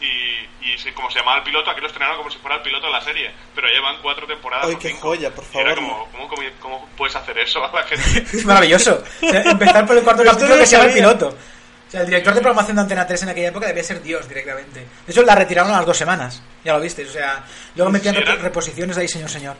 [0.00, 2.86] Y, y como se llamaba el piloto, aquí lo estrenaron como si fuera el piloto
[2.86, 4.66] de la serie, pero llevan cuatro temporadas.
[4.68, 5.00] Ay, qué cinco.
[5.08, 8.18] joya, por Y era favor, como, ¿cómo, cómo, cómo puedes hacer eso a la gente?
[8.36, 9.02] Es maravilloso.
[9.22, 10.94] Empezar por el cuarto capítulo que se llama El.
[10.94, 11.28] Piloto.
[11.28, 14.28] O sea, el director de programación de Antena 3 en aquella época debía ser Dios
[14.28, 14.80] directamente.
[15.06, 16.42] De hecho, la retiraron a las dos semanas.
[16.64, 17.06] Ya lo viste.
[17.06, 17.44] O sea,
[17.76, 19.56] luego metían Sí, rep- era- reposiciones ahí, señor, señor.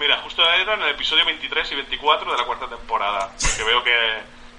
[0.00, 3.84] Mira, justo era en el episodio 23 y 24 de la cuarta temporada, que veo
[3.84, 3.94] que,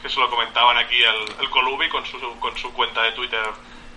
[0.02, 3.42] que se lo comentaban aquí el, el Colubi con su, con su cuenta de Twitter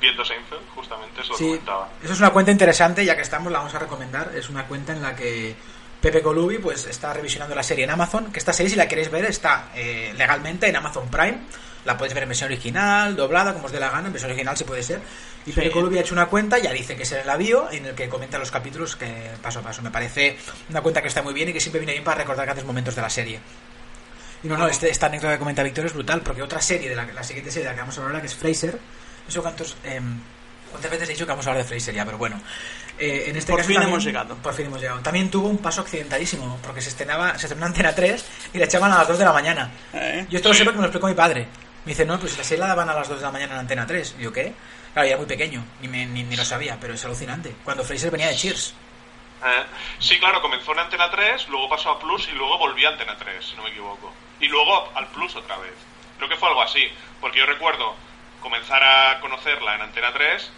[0.00, 1.88] viendo Seinfeld, justamente se lo Sí, comentaban.
[2.02, 4.32] eso es una cuenta interesante, ya que estamos, la vamos a recomendar.
[4.34, 5.54] Es una cuenta en la que
[6.00, 8.32] Pepe Colubi pues está revisionando la serie en Amazon.
[8.32, 11.38] Que esta serie, si la queréis ver, está eh, legalmente en Amazon Prime.
[11.84, 14.06] La podéis ver en versión original, doblada, como os dé la gana.
[14.06, 15.00] En versión original se puede ser.
[15.46, 17.84] Y Pepe Colubi ha hecho una cuenta, ya dice que es en la bio, en
[17.84, 19.82] el que comenta los capítulos que paso a paso.
[19.82, 20.38] Me parece
[20.70, 22.94] una cuenta que está muy bien y que siempre viene bien para recordar grandes momentos
[22.96, 23.38] de la serie.
[24.42, 26.96] Y no, no, este, esta anécdota que comenta Víctor es brutal, porque otra serie, de
[26.96, 28.78] la, la siguiente serie de la que vamos a hablar, que es Fraser,
[29.26, 30.18] no sé cuántos, em,
[30.70, 32.40] cuántas veces he dicho que vamos a hablar de Fraser ya, pero bueno.
[32.98, 34.36] Eh, en este Por caso fin también- hemos llegado.
[34.36, 35.00] Por fin hemos llegado.
[35.00, 38.64] También tuvo un paso accidentalísimo, porque se estrenaba, se estrenó en Antena 3 y la
[38.66, 39.70] echaban a las 2 de la mañana.
[39.92, 40.26] ¿Eh?
[40.30, 41.46] Yo esto lo sé porque me lo explicó mi padre.
[41.84, 43.60] Me dice, no, pues la serie la daban a las 2 de la mañana en
[43.60, 44.16] Antena 3.
[44.18, 44.54] Y yo, ¿qué?
[44.92, 47.54] Claro, era muy pequeño, ni, me- ni, ni lo sabía, pero es alucinante.
[47.64, 48.74] Cuando Fraser venía de Cheers.
[49.44, 49.64] Eh,
[49.98, 53.16] Sí, claro, comenzó en Antena 3, luego pasó a Plus y luego volvió a Antena
[53.18, 54.12] 3, si no me equivoco.
[54.40, 55.72] Y luego al Plus otra vez.
[56.16, 56.86] Creo que fue algo así,
[57.20, 57.94] porque yo recuerdo
[58.40, 60.50] comenzar a conocerla en Antena 3,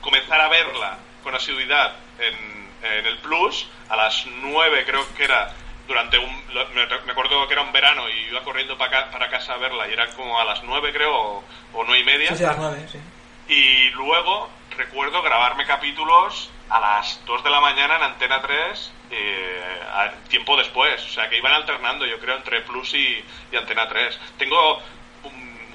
[0.00, 5.52] comenzar a verla con asiduidad en, en el Plus, a las 9 creo que era,
[5.86, 6.46] durante un...
[6.74, 9.92] Me, acuerdo que era un verano y iba corriendo para, para casa a verla y
[9.92, 11.44] eran como a las 9 creo, o,
[11.74, 12.28] o 9 y media.
[12.30, 13.00] Sí, sí, a las 9, sí.
[13.48, 19.80] Y luego recuerdo grabarme capítulos a las 2 de la mañana en Antena 3, eh,
[19.92, 21.04] a- tiempo después.
[21.04, 24.18] O sea, que iban alternando, yo creo, entre Plus y, y Antena 3.
[24.38, 24.80] Tengo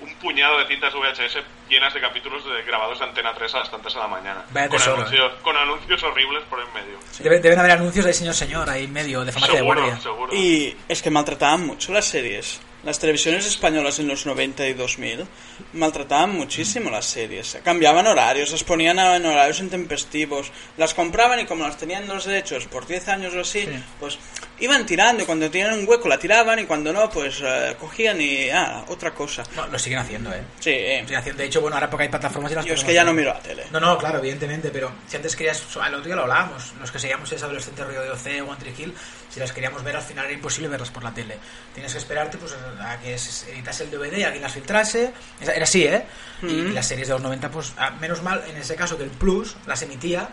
[0.09, 1.37] un, puñado de cintas VHS
[1.69, 4.43] llenas de capítulos de, grabados de Antena 3 a las tantas de la mañana.
[4.51, 6.99] Vaya con, tesoro, anuncios, con anuncios horribles por en medio.
[7.19, 10.01] Debe- deben haber anuncios de señor señor ahí en medio, de farmacia de Seguro, guardia.
[10.01, 10.33] seguro.
[10.35, 12.61] Y es que maltrataban mucho las series.
[12.83, 15.25] Las televisiones españolas en los 90 y 2000
[15.73, 17.57] maltrataban muchísimo las series.
[17.63, 22.65] Cambiaban horarios, las ponían en horarios intempestivos, las compraban y como las tenían los derechos
[22.67, 23.83] por 10 años o así, Sí.
[23.99, 24.17] pues
[24.61, 28.19] iban tirando y cuando tenían un hueco la tiraban y cuando no, pues eh, cogían
[28.21, 29.43] y, ah, otra cosa.
[29.57, 30.41] No, lo siguen haciendo, ¿eh?
[30.61, 31.01] Sí, eh.
[31.03, 31.41] Siguen haciendo.
[31.41, 33.33] De hecho, bueno, ahora porque hay plataformas y las yo es que ya no miro
[33.33, 33.65] la tele.
[33.71, 36.99] No, no, claro, evidentemente, pero si antes querías, el otro día lo hablábamos, los que
[36.99, 38.93] seguíamos ese adolescente Río de OC o One Tree Hill,
[39.29, 41.37] si las queríamos ver al final era imposible verlas por la tele.
[41.73, 45.11] Tienes que esperarte pues a que se editase el DVD y alguien las filtrase.
[45.41, 46.05] Era así, ¿eh?
[46.41, 49.03] Y, y las series de los 90, pues a- menos mal en ese caso que
[49.03, 50.29] el Plus las emitía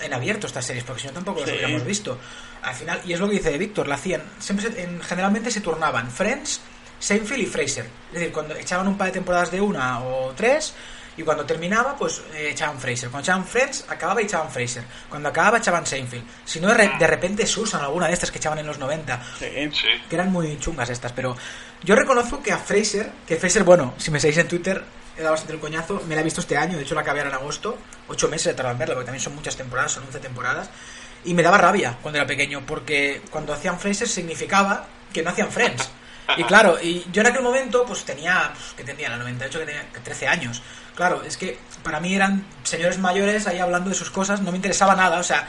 [0.00, 1.54] en abierto estas series, porque si no tampoco las Sí.
[1.56, 2.18] hubiéramos visto.
[2.62, 5.60] Al final, y es lo que dice Víctor, la hacían, siempre se- en- generalmente se
[5.60, 6.60] turnaban Friends,
[6.98, 7.84] Seinfeld y Fraser.
[8.08, 10.74] Es decir, cuando echaban un par de temporadas de una o tres,
[11.20, 13.10] y cuando terminaba, pues eh, echaban Fraser.
[13.10, 14.84] Cuando echaban Friends, acababa y echaban Fraser.
[15.08, 16.24] Cuando acababa, echaban Seinfeld.
[16.44, 19.22] Si no, de, re- de repente Susan, alguna de estas que echaban en los 90,
[19.38, 19.46] Sí.
[19.72, 19.86] Sí.
[20.08, 21.36] que eran muy chungas estas, pero
[21.82, 24.82] yo reconozco que a Fraser, que Fraser, bueno, si me seguís en Twitter,
[25.16, 27.20] he dado bastante el coñazo, me la he visto este año, de hecho la acabé
[27.20, 27.76] ahora en agosto,
[28.08, 30.70] ocho meses he tardado en verla, porque también son muchas temporadas, son 11 temporadas,
[31.24, 35.50] y me daba rabia cuando era pequeño, porque cuando hacían Fraser significaba que no hacían
[35.50, 35.90] Friends.
[36.36, 39.58] Y claro, y yo en aquel momento pues tenía, pues, que tenía, en el 98
[39.60, 40.62] que tenía 13 años.
[40.94, 44.58] Claro, es que para mí eran señores mayores ahí hablando de sus cosas, no me
[44.58, 45.48] interesaba nada, o sea,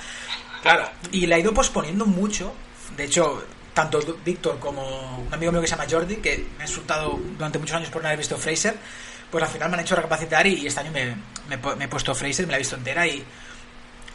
[0.61, 2.53] claro, y la he ido posponiendo mucho.
[2.95, 6.67] De hecho, tanto Víctor como un amigo mío que se llama Jordi, que me ha
[6.67, 8.75] insultado durante muchos años por no haber visto Fraser,
[9.29, 11.15] pues al final me han hecho recapacitar y, este año me,
[11.47, 13.23] me me he puesto Fraser, me la he visto entera y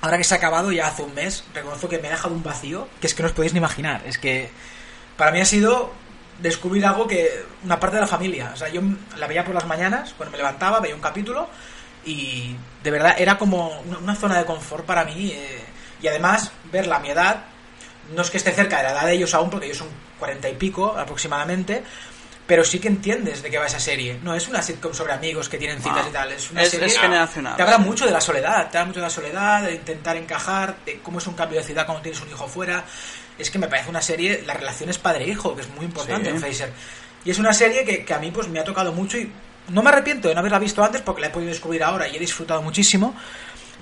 [0.00, 2.42] ahora que se ha acabado ya hace un mes, reconozco que me ha dejado un
[2.42, 4.02] vacío que es que no os podéis ni imaginar.
[4.06, 4.50] Es que
[5.16, 5.92] para mí ha sido
[6.40, 7.44] descubrir algo que.
[7.64, 8.50] una parte de la familia.
[8.54, 8.80] O sea, yo
[9.16, 11.48] la veía por las mañanas, cuando me levantaba, veía un capítulo
[12.04, 15.30] y de verdad era como una, zona de confort para mí.
[15.32, 15.64] eh,
[16.02, 17.44] y además, verla a mi edad,
[18.14, 20.48] no es que esté cerca de la edad de ellos aún, porque ellos son cuarenta
[20.48, 21.82] y pico aproximadamente.
[22.46, 24.20] Pero sí que entiendes de qué va esa serie.
[24.22, 26.30] No es una sitcom sobre amigos que tienen citas y tal.
[26.30, 27.56] Es una Es- serie es generacional.
[27.56, 28.70] Te habla mucho de la soledad.
[28.70, 31.64] Te habla mucho de la soledad, de intentar encajar, de cómo es un cambio de
[31.64, 32.84] ciudad cuando tienes un hijo fuera.
[33.38, 36.34] Es que me parece una serie, la relación es padre-hijo, que es muy importante Sí.
[36.34, 36.72] en Fraser.
[37.24, 39.30] Y es una serie que, que a mí pues me ha tocado mucho y
[39.68, 42.16] no me arrepiento de no haberla visto antes porque la he podido descubrir ahora y
[42.16, 43.14] he disfrutado muchísimo.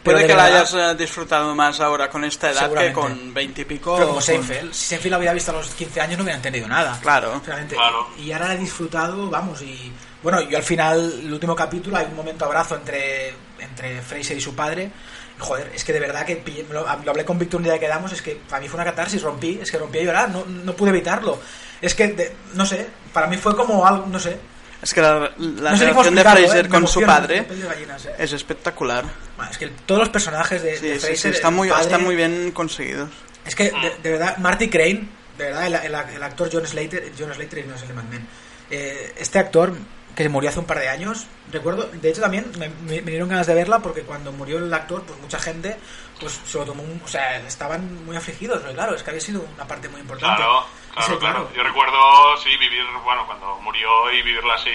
[0.02, 3.32] Pero Puede de que la hayas eh, disfrutado más ahora con esta edad que con
[3.32, 3.94] veintipico.
[3.94, 6.36] pero como con- Seinfeld, si Seinfeld la hubiera visto a los 15 años no hubiera
[6.36, 6.98] entendido nada.
[7.00, 7.40] Claro.
[7.42, 8.08] Claro.
[8.18, 9.90] Y ahora la he disfrutado, vamos, y
[10.22, 14.40] bueno, yo al final, el último capítulo, hay un momento abrazo entre, entre Fraser y
[14.42, 14.90] su padre.
[15.38, 18.12] Y, Joder, es que de verdad que lo, hablé con Víctor un día que quedamos,
[18.12, 20.74] es que para mí fue una catarsis, rompí, es que rompí a llorar, no, no
[20.74, 21.40] pude evitarlo.
[21.82, 24.38] Es que, de- no sé, para mí fue como algo, no sé.
[24.80, 26.68] Es que la, la no sé relación de Fraser ¿eh?
[26.68, 28.14] Con su padre gallinas, ¿eh?
[28.18, 29.04] es espectacular.
[29.36, 31.82] Bueno, es que todos los personajes de, Sí, de sí, sí, Fraser, están muy, padre-
[31.84, 33.08] están muy bien conseguidos.
[33.46, 35.08] Es que, de, de verdad, Marty Crane,
[35.38, 38.26] de verdad, el, el- el actor John Slater, John Slater no es el Men,
[38.70, 39.72] eh, este actor
[40.14, 43.28] que murió hace un par de años, recuerdo, de hecho también me, me- me dieron
[43.28, 45.76] ganas de verla porque cuando murió el actor, pues mucha gente
[46.20, 49.20] pues se lo tomó, un- o sea, estaban muy afligidos, porque claro, es que había
[49.20, 50.36] sido una parte muy importante.
[50.36, 51.50] Claro, Sí, claro, claro.
[51.56, 54.70] Yo recuerdo, sí, vivir, bueno, cuando murió y vivirla así,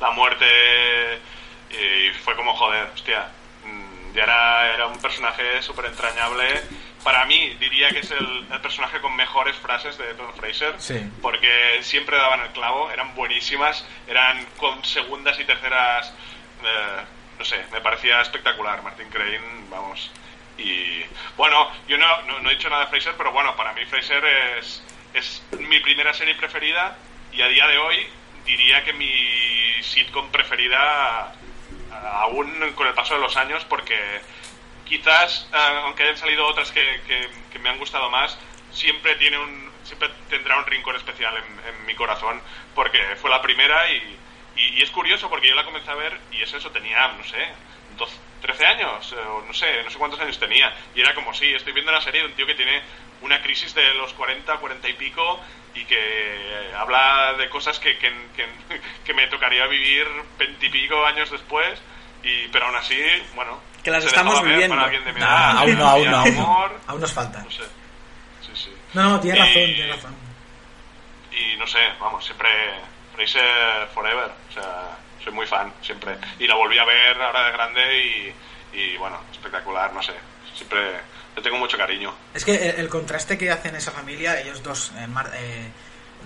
[0.00, 0.44] la muerte,
[1.70, 3.28] y fue como, joder, hostia,
[3.64, 6.44] mm, ya era, era un personaje súper entrañable.
[7.06, 10.98] Para mí, diría que es el, el personaje con mejores frases de Don Fraser, Sí.
[11.22, 16.12] porque siempre daban el clavo, eran buenísimas, eran con segundas y terceras,
[16.64, 17.02] eh,
[17.38, 18.82] no sé, me parecía espectacular.
[18.82, 19.38] Martin Crane,
[19.70, 20.10] vamos.
[20.58, 21.04] Y
[21.36, 24.24] bueno, yo no, no, no he dicho nada de Fraser, pero bueno, para mí Fraser
[24.58, 24.82] es,
[25.14, 26.96] es mi primera serie preferida
[27.32, 28.04] y a día de hoy
[28.44, 31.32] diría que mi sitcom preferida
[32.22, 33.94] aún con el paso de los años porque
[34.88, 38.36] quizás eh, aunque hayan salido otras que, que- que me han gustado más
[38.72, 42.40] siempre tiene un siempre tendrá un rincón especial en, en mi corazón
[42.74, 44.18] porque fue la primera y,
[44.56, 47.24] y- y es curioso porque yo la comencé a ver y es eso tenía no
[47.24, 47.46] sé
[47.96, 50.74] 12, 13 años eh, o no sé no sé cuántos años tenía.
[50.94, 52.82] Y era como sí estoy viendo una serie de un tío que tiene
[53.22, 55.40] una crisis de los 40 40 y pico
[55.74, 58.46] y que eh, habla de cosas que, que, que,
[59.04, 60.06] que me tocaría vivir
[60.38, 61.80] 20 y pico años después
[62.22, 62.98] y pero aún así
[63.34, 64.74] bueno Que las se estamos viviendo.
[64.74, 66.68] para alguien de mi Nah, edad, aún no, aún no, aún no.
[66.88, 67.38] Aún nos falta.
[67.40, 67.62] no sé
[68.44, 70.14] sí sí No, no, tiene razón, Y- tiene razón.
[71.30, 72.48] y no sé, vamos, siempre
[73.14, 76.16] Fraser Forever, o sea, soy muy fan, siempre.
[76.40, 78.04] Y la volví a ver ahora de grande
[78.72, 80.14] y, y bueno, espectacular, no sé,
[80.54, 80.80] siempre
[81.36, 82.12] le tengo mucho cariño.
[82.34, 85.70] Es que el, el contraste que hacen esa familia, ellos dos, eh, Mar- eh,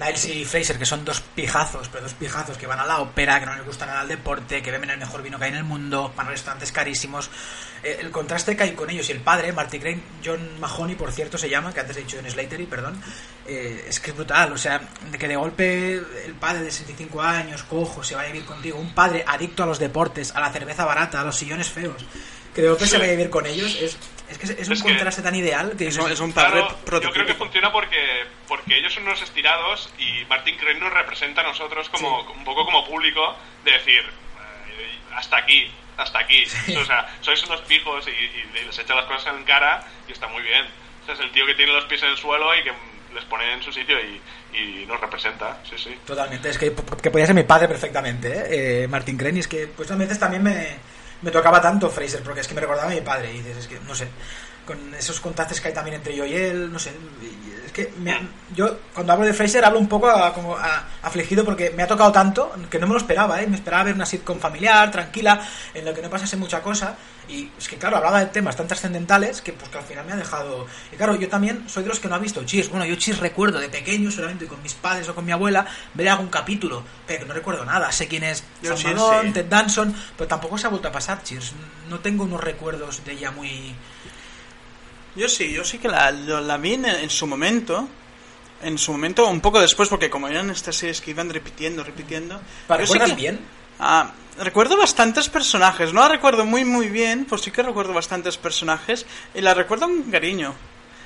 [0.01, 3.38] Niles y Fraser, que son dos pijazos, pero dos pijazos que van a la ópera,
[3.38, 5.59] que no les gusta nada el deporte, que beben el mejor vino que hay en
[5.59, 7.30] el mundo, van a restaurantes carísimos.
[7.82, 11.12] Eh, el contraste que hay con ellos y el padre, Marty Crane, John Mahoney, por
[11.12, 13.01] cierto, se llama, que antes he dicho John Slatery, perdón,
[13.46, 14.53] eh, es que es brutal.
[14.53, 14.80] O sea,
[15.11, 18.78] de que de golpe el padre de 65 años, cojo, se vaya a vivir contigo,
[18.78, 22.07] un padre adicto a los deportes, a la cerveza barata, a los sillones feos,
[22.55, 23.98] que de golpe se vaya a vivir con ellos, es,
[24.31, 26.62] es que es, es un Es que- contraste tan ideal que Es es un padre
[26.85, 30.93] Claro, yo creo que funciona porque, porque ellos son unos estirados y Martin Crane nos
[30.93, 36.45] representa a nosotros como un poco como público de decir eh, hasta aquí, hasta aquí.
[36.76, 40.28] O sea, sois unos pijos y, y les echa las cosas en cara y está
[40.28, 40.64] muy bien.
[41.03, 42.72] O sea, es el tío que tiene los pies en el suelo y que
[43.14, 44.20] les pone en su sitio y,
[44.57, 45.59] y nos representa.
[45.68, 45.99] Sí, sí.
[46.07, 46.72] Totalmente, es que,
[47.03, 48.83] que podía ser mi padre perfectamente, ¿eh?
[48.85, 50.76] Eh, Martin Crane, y es que pues a veces también me,
[51.23, 53.66] me tocaba tanto Fraser, porque es que me recordaba a mi padre, y dices, es
[53.66, 54.09] que, no sé,
[54.66, 56.93] con esos contrastes que hay también entre yo y él, no sé,
[57.71, 58.18] es que me-
[58.55, 61.87] yo cuando hablo de Fraser hablo un poco a- como a- afligido porque me ha
[61.87, 63.47] tocado tanto que no me lo esperaba, ¿eh?
[63.47, 65.41] Me esperaba ver una sitcom familiar, tranquila,
[65.73, 66.97] en la que no pasase mucha cosa,
[67.29, 70.12] y es que claro, hablaba de temas tan trascendentales que pues que al final me
[70.12, 70.66] ha dejado...
[70.93, 72.71] Y claro, yo también soy de los que no ha visto Cheers.
[72.71, 75.64] Bueno, yo Cheers recuerdo de pequeño, solamente con mis padres o con mi abuela,
[75.95, 77.93] ver algún capítulo, pero no recuerdo nada.
[77.93, 79.33] Sé quién es Sam Cheers, Malone, sí.
[79.35, 81.53] Ted Danson, pero tampoco se ha vuelto a pasar Cheers.
[81.89, 83.77] No tengo unos recuerdos de ella muy...
[85.17, 87.89] Yo sí, yo sí que la, la vi en, en su momento.
[88.63, 92.41] En su momento, un poco después, porque como eran estas series que iban repitiendo, repitiendo.
[92.67, 93.41] ¿Para sí que- bien?
[93.79, 98.37] Ah, recuerdo bastantes personajes, no la recuerdo muy muy bien, pues sí que recuerdo bastantes
[98.37, 100.55] personajes y la recuerdo con cariño.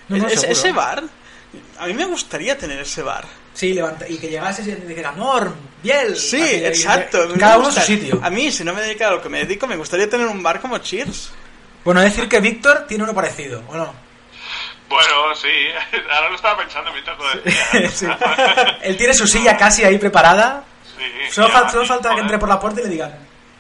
[0.09, 0.51] No, no, Es- seguro.
[0.53, 1.05] ese bar,
[1.79, 3.25] a mí me gustaría tener ese bar.
[3.55, 6.17] Sí, levanta, y que llegase y te dijera, Norm, Biel.
[6.17, 7.33] Sí, Así, exacto.
[7.33, 8.19] y- Cada uno a su sitio.
[8.21, 10.43] A mí, si no me dedico a lo que me dedico, me gustaría tener un
[10.43, 11.31] bar como Cheers.
[11.85, 13.95] Bueno, decir que Víctor tiene uno parecido, ¿o no?
[14.89, 15.49] Bueno, sí,
[16.13, 17.89] ahora lo estaba pensando mientras lo decía.
[17.91, 18.07] Sí.
[18.83, 20.65] Él tiene su silla casi ahí preparada.
[20.97, 23.13] Sí, Solo, ya, fal- solo falta que entre por la puerta y le digan,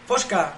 [0.06, 0.54] Fosca.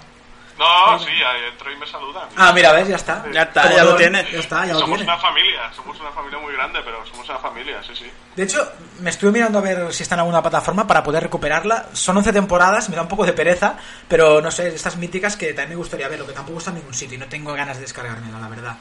[0.59, 2.29] No, sí, ahí entro y me saludan.
[2.37, 3.25] Ah, mira, ves, ya está.
[3.31, 4.27] Ya está, ya lo todo- tiene.
[4.33, 5.13] Ya está, ya lo somos tiene.
[5.13, 8.11] una familia, somos una familia muy grande, pero somos una familia, sí, sí.
[8.35, 11.87] De hecho, me estuve mirando a ver si está en alguna plataforma para poder recuperarla.
[11.93, 13.77] Son 11 temporadas, me da un poco de pereza,
[14.09, 16.77] pero no sé, estas míticas que también me gustaría ver, lo que tampoco está en
[16.79, 18.77] ningún sitio y no tengo ganas de descargármela, la verdad.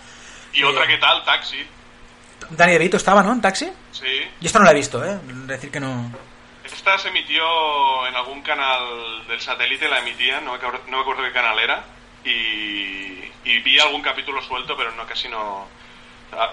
[0.54, 1.24] Y otra, ¿qué tal?
[1.26, 1.58] Taxi.
[2.52, 3.34] Dani DeVito estaba, ¿no?
[3.34, 3.70] En taxi.
[3.92, 4.06] Sí.
[4.40, 5.18] Yo esto no la he visto, ¿eh?
[5.48, 6.12] Decir que no.
[6.66, 7.44] Esta se emitió
[8.08, 11.58] en algún canal del satélite, la emitían, no me acuerdo, no me acuerdo qué canal
[11.60, 11.84] era,
[12.24, 15.68] y, y vi algún capítulo suelto, pero no casi no,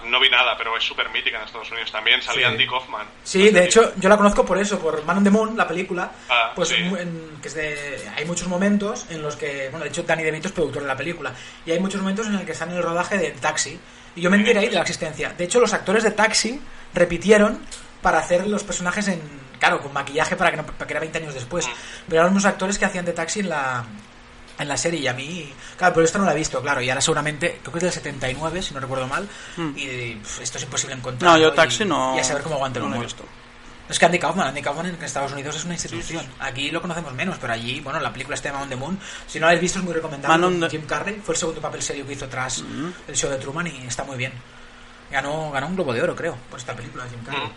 [0.04, 2.52] no vi nada, pero es súper mítica en Estados Unidos también, salía Sí.
[2.52, 3.06] Andy Kaufman.
[3.24, 6.10] Sí, de hecho, yo la conozco por eso, por Man on the Moon, la película.
[6.28, 6.76] Ah, pues sí.
[6.82, 10.22] mu- en- que es de, hay muchos momentos en los que, bueno, de hecho, Danny
[10.22, 11.32] DeVito es productor de la película.
[11.66, 13.78] Y hay muchos momentos en los que están en el rodaje de Taxi.
[14.14, 15.30] Y yo me enteré ahí de la existencia.
[15.30, 16.60] De hecho, los actores de Taxi
[16.92, 17.64] repitieron
[18.02, 19.20] para hacer los personajes en,
[19.62, 21.68] claro, con maquillaje para que, no, para que era 20 años después.
[22.08, 23.84] Pero eran unos actores que hacían de Taxi en la,
[24.58, 26.88] en la serie y a mí, claro, pero esto no lo he visto, claro, y
[26.90, 29.28] ahora seguramente, creo que es del 79, si no recuerdo mal,
[29.76, 31.30] y pf, esto es imposible encontrar.
[31.30, 31.34] Hmm.
[31.34, 32.16] No, yo taxi no.
[32.16, 33.06] Y a saber cómo aguanta el no humor.
[33.88, 36.24] Es que Andy Kaufman, Andy Kaufman en Estados Unidos es una institución.
[36.40, 38.98] Aquí lo conocemos menos, pero allí, bueno, la película está de Man on the Moon.
[39.26, 40.38] Si no la habéis visto es muy recomendable.
[40.38, 42.64] Man on con the- Jim Carrey fue el segundo papel serio que hizo tras
[43.08, 44.32] el show de Truman y está muy bien.
[45.10, 47.42] Ganó, ganó un Globo de Oro, creo, por esta película, Jim Carrey.
[47.46, 47.52] Mm.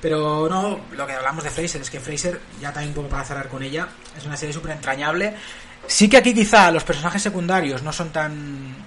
[0.00, 3.24] Pero no, lo que hablamos de Fraser es que Fraser, ya también un poco para
[3.24, 5.34] cerrar con ella, es una serie súper entrañable.
[5.86, 8.86] Sí que aquí quizá los personajes secundarios no son tan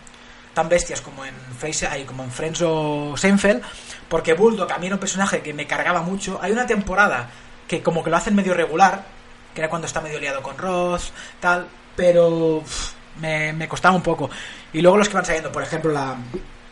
[0.54, 3.62] tan bestias como en Fraser, ay, como en Friends o Seinfeld,
[4.10, 6.40] porque Bulldog a mí era un personaje que me cargaba mucho.
[6.42, 7.30] Hay una temporada
[7.68, 9.06] que como que lo hacen medio regular,
[9.54, 12.64] que era cuando está medio liado con Ross, tal, pero
[13.20, 14.30] me, me costaba un poco.
[14.74, 16.18] Y luego los que van saliendo, por ejemplo, la,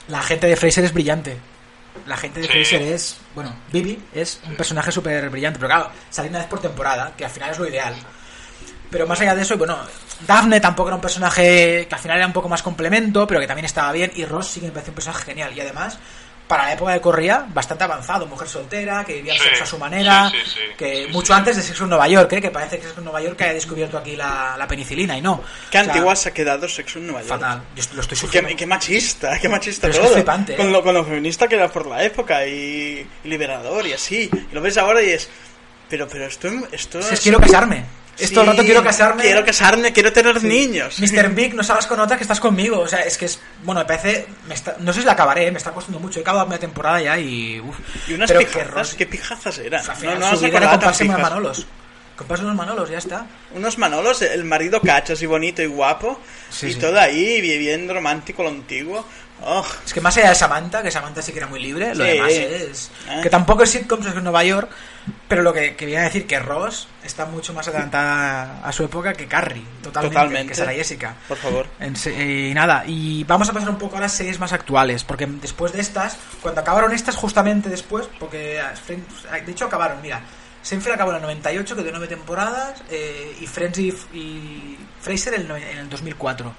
[0.09, 1.37] la gente de Fraser es brillante.
[2.05, 2.53] La gente de Sí.
[2.53, 6.59] Fraser es, bueno, Bibi es un personaje súper brillante, pero claro, sale una vez por
[6.59, 7.93] temporada, que al final es lo ideal.
[8.89, 9.77] Pero más allá de eso, bueno,
[10.25, 13.45] Daphne tampoco era un personaje que al final era un poco más complemento, pero que
[13.47, 14.11] también estaba bien.
[14.15, 15.53] Y Ross sí que me parece un personaje genial.
[15.55, 15.99] Y además,
[16.49, 18.25] para la época de corría, bastante avanzado.
[18.25, 20.29] Mujer soltera, que vivía el Sí, sexo a su manera.
[20.31, 20.59] sí, sí, sí.
[20.75, 21.33] que Sí, mucho sí.
[21.33, 22.41] antes de Sexo en Nueva York, ¿eh?
[22.41, 25.43] que parece que Sexo en Nueva York haya descubierto aquí la, la penicilina y no.
[25.69, 27.39] Qué O sea, antigua se ha quedado Sexo en Nueva York.
[27.39, 27.61] Fatal.
[27.75, 28.49] Yo lo estoy Qué, sufriendo.
[28.57, 30.09] qué machista, qué machista Pero es que todo.
[30.09, 30.57] es flipante, ¿eh?
[30.57, 34.29] con, lo, con lo feminista que era por la época y, y liberador y así.
[34.51, 35.29] Y lo ves ahora y es.
[35.87, 37.85] Pero, pero esto, esto Si es quiero casarme.
[38.19, 39.23] Es todo el rato Sí, quiero casarme.
[39.23, 40.99] Quiero casarme, quiero tener niños.
[40.99, 41.29] Mr.
[41.29, 42.79] Big, no salgas con otra que estás conmigo.
[42.79, 43.39] O sea, es que es.
[43.63, 44.27] Bueno, me parece.
[44.47, 46.19] me está- no sé si la acabaré, me está costando mucho.
[46.19, 47.59] He acabado media temporada ya y.
[47.59, 47.77] Uf.
[48.07, 49.89] Y unas Pero pijazas, ¿qué pijazas eran?
[49.89, 51.65] al final no, no era comprarse unos manolos.
[52.15, 53.25] Comprarse unos manolos, ya está.
[53.55, 56.19] Unos manolos, el marido cachas y bonito y guapo.
[56.49, 56.79] Sí, y sí.
[56.79, 59.05] todo ahí, bien romántico, lo antiguo.
[59.41, 62.03] Oh, Es que más allá de Samantha, que Samantha sí que era muy libre, lo
[62.03, 62.11] Sí.
[62.11, 62.91] demás es.
[63.07, 63.21] Ah.
[63.23, 64.69] Que tampoco es sitcoms, es Nueva York.
[65.27, 69.27] Pero lo que quería decir que Ross está mucho más adelantada a su época que
[69.27, 69.63] Carrie.
[69.81, 70.15] Totalmente.
[70.15, 70.47] Totalmente.
[70.49, 71.15] Que Sarah Jessica.
[71.27, 71.67] por favor.
[71.79, 72.13] En se-
[72.49, 75.71] y nada, y vamos a pasar un poco a las series más actuales, porque después
[75.73, 80.21] de estas, cuando acabaron estas, justamente después, porque Friends- de hecho acabaron, mira,
[80.61, 85.35] Seinfeld acabó en el 98, que dio nueve temporadas, eh, y Friends y, y Fraser
[85.35, 85.49] en
[85.79, 86.53] el 2004.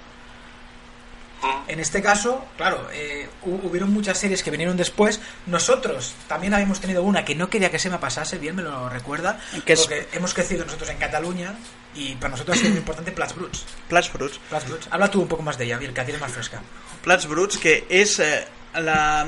[1.69, 5.21] En este caso, claro, eh, hu- hubieron muchas series que vinieron después.
[5.47, 8.89] Nosotros también habíamos tenido una que no quería que se me pasase, bien me lo
[8.89, 11.55] recuerda, Que es- porque hemos crecido nosotros en Cataluña
[11.95, 13.65] y para nosotros ha sido muy importante Plats Bruts.
[13.89, 14.39] Plats Bruts.
[14.49, 14.89] Plats Bruts.
[14.91, 16.61] Habla tú un poco más de ella, bien, que la tienes más fresca.
[17.03, 19.27] Plats Bruts, que es eh, la,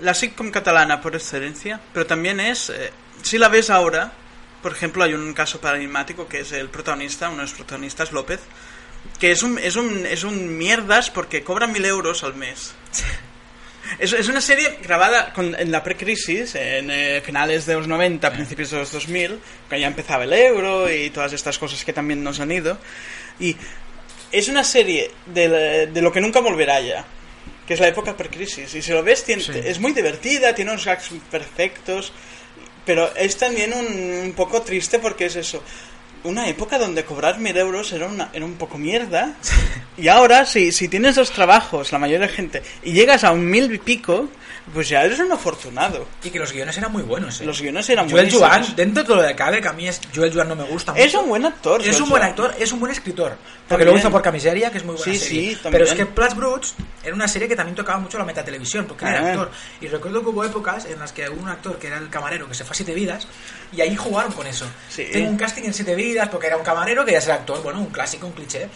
[0.00, 2.92] la sitcom catalana por excelencia, pero también es, eh,
[3.22, 4.12] si la ves ahora,
[4.62, 8.40] por ejemplo, hay un caso paradigmático que es el protagonista, uno de los protagonistas, López,
[9.18, 12.74] que es un, es un, es un mierdas porque cobra mil euros al mes.
[13.98, 18.30] Es, es una serie grabada con- en la precrisis, en eh, finales de los 90,
[18.32, 22.22] principios de los 2000, que ya empezaba el euro y todas estas cosas que también
[22.22, 22.78] nos han ido.
[23.40, 23.56] Y
[24.30, 27.04] es una serie de, de lo que nunca volverá ya,
[27.66, 28.72] que es la época precrisis.
[28.76, 29.52] Y si lo ves, tiene- Sí.
[29.64, 32.12] es muy divertida, tiene unos gags perfectos,
[32.86, 33.86] pero es también un,
[34.26, 35.64] un poco triste porque es eso.
[36.22, 39.34] Una época donde cobrar mil euros era, una, era un poco mierda.
[39.98, 43.44] Y ahora, si, si tienes dos trabajos, la mayoría de gente, y llegas a un
[43.44, 44.30] mil y pico,
[44.72, 46.06] pues ya eres un afortunado.
[46.22, 47.44] Y que los guiones eran muy buenos, ¿eh?
[47.44, 48.48] Los guiones eran Joel buenísimos.
[48.48, 50.64] Joan, dentro de todo lo de cabe, que a mí es, Joel Joan no me
[50.64, 51.04] gusta mucho.
[51.04, 51.80] Es un buen actor.
[51.80, 52.30] Es Joel un buen Joan.
[52.30, 53.36] actor, es un buen escritor.
[53.68, 55.50] Porque luego hizo por Camiseria, que es muy buena Sí, serie.
[55.54, 55.60] sí.
[55.70, 59.04] Pero es que Plats Bruts era una serie que también tocaba mucho la metatelevisión, porque
[59.04, 59.30] él era Ah.
[59.30, 59.50] actor.
[59.80, 62.48] Y recuerdo que hubo épocas en las que hubo un actor que era el camarero
[62.48, 63.26] que se fue a Siete Vidas,
[63.72, 64.66] y ahí jugaron con eso.
[64.88, 65.06] Sí.
[65.12, 67.80] Tengo un casting en Siete Vidas porque era un camarero que ya ser actor, bueno,
[67.80, 68.68] un clásico, un cliché.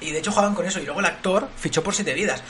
[0.00, 0.78] Y de hecho jugaban con eso.
[0.78, 2.42] Y luego el actor fichó por Siete Vidas.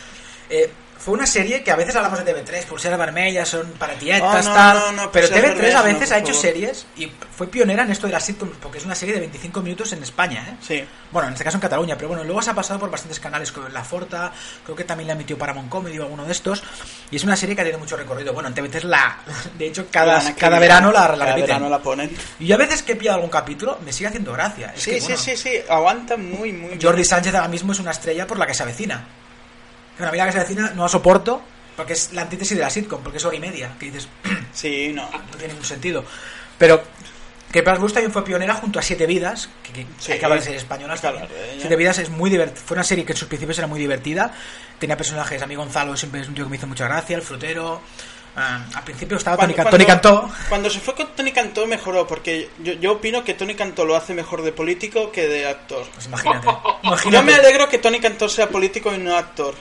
[0.50, 4.46] Eh, fue una serie que a veces hablamos de TV3, pulseras vermellas, son para tietas,
[4.46, 4.78] Oh, no, tal.
[4.78, 6.40] no, no, pero pulseras TV3 a veces ha hecho favor.
[6.42, 9.60] series y fue pionera en esto de las sitcoms, porque es una serie de 25
[9.62, 10.56] minutos en España, ¿eh?
[10.60, 10.84] Sí.
[11.12, 13.52] Bueno, en este caso en Cataluña, pero bueno, luego se ha pasado por bastantes canales,
[13.52, 14.32] como La Forta,
[14.64, 16.62] creo que también la emitió Paramount Comedy o alguno de estos,
[17.10, 18.32] y es una serie que ha tenido mucho recorrido.
[18.34, 19.18] Bueno, en TV3 la,
[19.56, 21.46] de hecho, cada, Cada- cada verano la, la cada repiten.
[21.46, 22.10] verano la ponen.
[22.40, 24.72] Y a veces que he pillado algún capítulo, me sigue haciendo gracia.
[24.76, 26.80] Es Sí, que, sí, bueno, sí, sí, aguanta muy, muy bien.
[26.82, 29.06] Jordi Sánchez ahora mismo es una estrella por la que se avecina.
[29.98, 31.42] Bueno, a mí la que se avecina no la soporto,
[31.76, 34.08] porque es la antítesis de la sitcom, porque es hora y media, que dices,
[34.52, 35.02] Sí, no.
[35.10, 36.04] no tiene ningún sentido.
[36.56, 36.82] Pero
[37.52, 40.12] que Plus Blues también fue pionera junto a Siete Vidas, que, que Sí.
[40.22, 41.60] hablar de de ella.
[41.60, 44.32] Siete Vidas es muy divertida, fue una serie que en sus principios era muy divertida,
[44.78, 47.22] tenía personajes, a mí Gonzalo siempre es un tío que me hizo mucha gracia, el
[47.22, 47.80] frutero,
[48.36, 52.06] ah, al principio estaba Tony, Can- Tony Cantó, Cuando se fue con Tony Cantó mejoró,
[52.06, 55.86] porque yo, yo opino que Tony Cantó lo hace mejor de político que de actor.
[55.94, 57.24] pues imagínate, Yo imagínate.
[57.24, 59.54] me alegro que Tony Cantó sea político y no actor.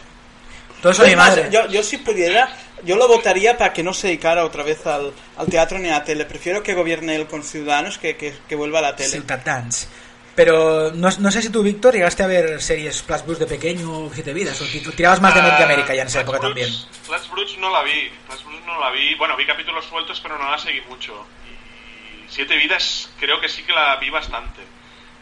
[1.16, 1.50] Más, madre.
[1.52, 2.50] Yo, yo si pudiera,
[2.84, 5.94] yo lo votaría para que no se dedicara otra vez al, al teatro ni a
[6.00, 6.26] la tele.
[6.26, 9.10] Prefiero que gobierne él con ciudadanos que, que, que vuelva a la tele.
[9.10, 9.88] Ciutadans.
[10.36, 13.92] Pero no, no sé si tú, Víctor, llegaste a ver series Plus Blues de pequeño
[14.06, 16.68] o Siete Vidas, o tirabas más de América América ya en esa Flash época también.
[16.70, 18.12] Broods- Flash Broods no la vi.
[18.28, 19.16] Flash Broods no la vi.
[19.16, 21.26] Bueno, vi capítulos sueltos, pero no la seguí mucho.
[21.48, 24.62] Y Siete Vidas creo que sí que la vi bastante.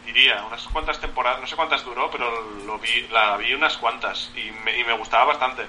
[0.06, 2.30] Diría, unas cuantas temporadas, no sé cuántas duró, pero
[2.64, 5.64] lo vi, la vi unas cuantas y me, y me gustaba bastante.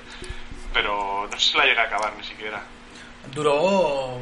[0.71, 2.61] Pero no sé si la llegué a acabar ni siquiera.
[3.33, 4.17] Duró.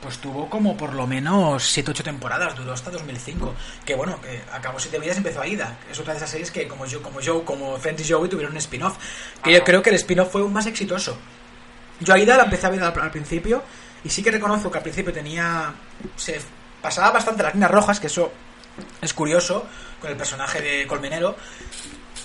[0.00, 3.54] Pues tuvo como por lo menos 7-8 temporadas, duró hasta 2005.
[3.84, 5.78] Que bueno, que acabó Siete Vidas y empezó Aida.
[5.90, 8.52] Es otra de esas series que, como yo, como Joe, como Friends y Joey, tuvieron
[8.52, 8.96] un spin-off.
[9.42, 11.16] Que yo creo que el spin-off fue un más exitoso.
[12.00, 13.62] Yo Aida la empecé a ver al, al principio
[14.04, 15.72] y sí que reconozco que al principio tenía.
[16.16, 16.40] Se
[16.82, 18.30] pasaba bastante las líneas rojas, que eso
[19.00, 19.66] es curioso,
[20.00, 21.36] con el personaje de Colmenero.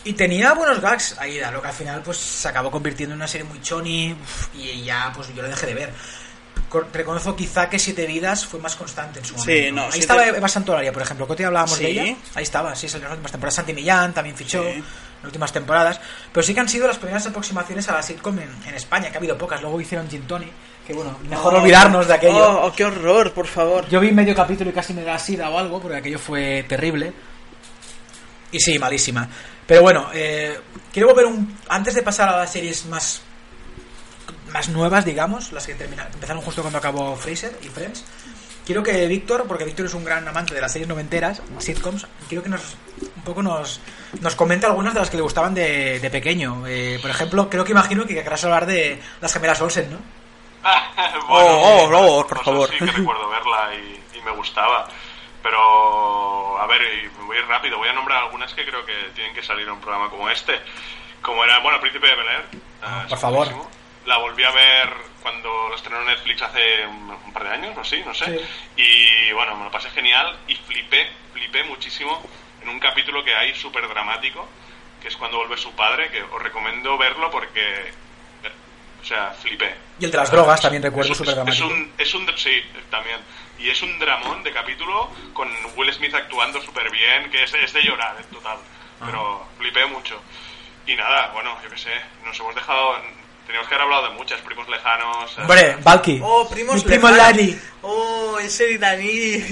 [0.06, 3.28] Y tenía buenos gags Aida, lo que al final pues se acabó convirtiendo en una
[3.28, 4.16] serie muy choni
[4.56, 5.94] y ya pues yo lo dejé de ver.
[6.70, 9.74] Co- Reconozco quizá que Siete Vidas fue más constante en su Sí, momento.
[9.76, 11.84] no, Ahí Siete- estaba Eva Santolaria, por ejemplo, que te hablábamos Sí.
[11.84, 12.16] de ella.
[12.36, 13.56] Ahí estaba, sí, salió en las últimas temporadas.
[13.56, 14.70] Santi Millán también fichó Sí.
[14.70, 16.00] en las últimas temporadas.
[16.32, 19.16] Pero sí que han sido las primeras aproximaciones a la sitcom en, en España, que
[19.16, 19.62] ha habido pocas.
[19.62, 20.50] Luego hicieron Gin Tony,
[20.90, 22.50] que bueno, mejor Oh, olvidarnos de aquello.
[22.50, 23.88] Oh, oh, qué horror, por favor.
[23.90, 27.14] Yo vi medio capítulo y casi me da sida o algo, porque aquello fue terrible.
[28.52, 29.30] Y sí, malísima.
[29.68, 30.60] Pero bueno, eh,
[30.92, 31.56] quiero volver un...
[31.68, 33.22] Antes de pasar a las series más
[34.52, 38.04] más nuevas, digamos, las que terminaron, empezaron justo cuando acabó Fraser y Friends.
[38.66, 42.44] Quiero que Víctor, porque Víctor es un gran amante de las series noventeras, sitcoms, quiero
[42.44, 42.62] que nos
[43.16, 43.80] un poco nos,
[44.22, 46.66] nos comente algunas de las que le gustaban de, de pequeño.
[46.66, 50.19] Eh, por ejemplo, creo que imagino que querrás hablar de las gemelas Olsen, ¿no?
[51.28, 52.70] bueno, Oh, oh, oh, por no sé, favor.
[52.70, 54.88] Sí que recuerdo verla y, y me gustaba.
[55.42, 56.82] Pero, a ver,
[57.26, 57.78] voy a ir rápido.
[57.78, 60.60] Voy a nombrar algunas que creo que tienen que salir en un programa como este.
[61.22, 62.46] Como era, bueno, Príncipe de Bel Air.
[62.54, 63.38] eh, por favor.
[63.48, 63.70] buenísimo.
[64.06, 64.90] La volví a ver
[65.22, 68.26] cuando lo estrenó en Netflix hace un, un par de años o así, no sé.
[68.26, 68.82] Sí.
[68.82, 72.22] Y bueno, me lo pasé genial y flipé, flipé muchísimo
[72.62, 74.48] en un capítulo que hay súper dramático,
[75.02, 77.92] que es cuando vuelve su padre, que os recomiendo verlo porque,
[79.02, 79.76] o sea, flipé.
[80.00, 81.66] Y el de las drogas también recuerdo súper dramático.
[81.66, 83.20] Es un, es un, sí, también.
[83.58, 87.74] Y es un dramón de capítulo con Will Smith actuando súper bien, que es, es
[87.74, 88.58] de llorar en total.
[89.06, 90.22] Pero flipé mucho.
[90.86, 91.92] Y nada, bueno, yo qué sé,
[92.26, 93.19] nos hemos dejado...
[93.50, 95.32] Teníamos que haber hablado de muchas, primos lejanos...
[95.36, 96.20] eh, Hombre, Valky.
[96.24, 97.36] Oh, primos Mi primo lejanos.
[97.36, 97.58] Lani.
[97.82, 99.44] Oh, ese iraní.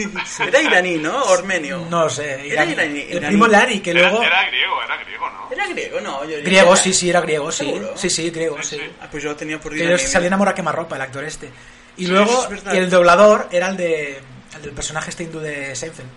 [0.48, 1.24] Era iraní, ¿no?
[1.24, 1.84] Ormenio.
[1.90, 2.48] No lo sé.
[2.48, 3.00] Era iraní.
[3.00, 4.22] iraní, El primo Lani, que era, luego...
[4.22, 5.52] era griego, era griego, ¿no?
[5.52, 6.24] Era griego, no.
[6.26, 7.66] Yo, yo- Griego, era- sí, sí, era griego, sí.
[7.66, 7.94] ¿Seguro?
[7.98, 8.76] Sí, sí, griego, Sí, sí.
[8.78, 8.92] sí.
[9.02, 11.50] Ah, pues yo lo tenía por Que salía enamorado a quemarropa, el actor este.
[11.98, 12.74] Y Sí, luego, es verdad.
[12.76, 14.22] y el doblador era el de
[14.58, 16.10] el del personaje este hindú de Seinfeld.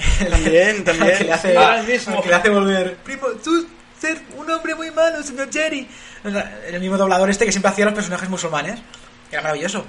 [0.30, 1.10] También, también.
[1.12, 2.16] El que le hace, Ah, el mismo.
[2.16, 2.96] el que le hace volver.
[3.04, 3.66] Primo, tú
[4.00, 5.86] ser un hombre muy malo, señor Jerry.
[6.66, 8.80] El mismo doblador este que siempre hacía los personajes musulmanes.
[9.30, 9.86] Era maravilloso.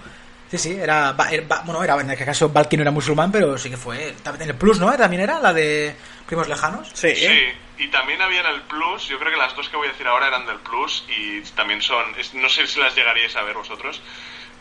[0.49, 3.69] Sí, sí, era, era- bueno, era en aquel caso Valky no era musulmán, pero sí
[3.69, 4.13] que fue.
[4.21, 4.91] También en el Plus, ¿no?
[4.97, 5.95] También era la de
[6.27, 6.89] Primos Lejanos.
[6.93, 7.15] Sí.
[7.15, 7.29] Sí,
[7.77, 10.05] y también había en el Plus, yo creo que las dos que voy a decir
[10.07, 12.03] ahora eran del Plus y también son,
[12.33, 14.01] no sé si las llegaríais a ver vosotros.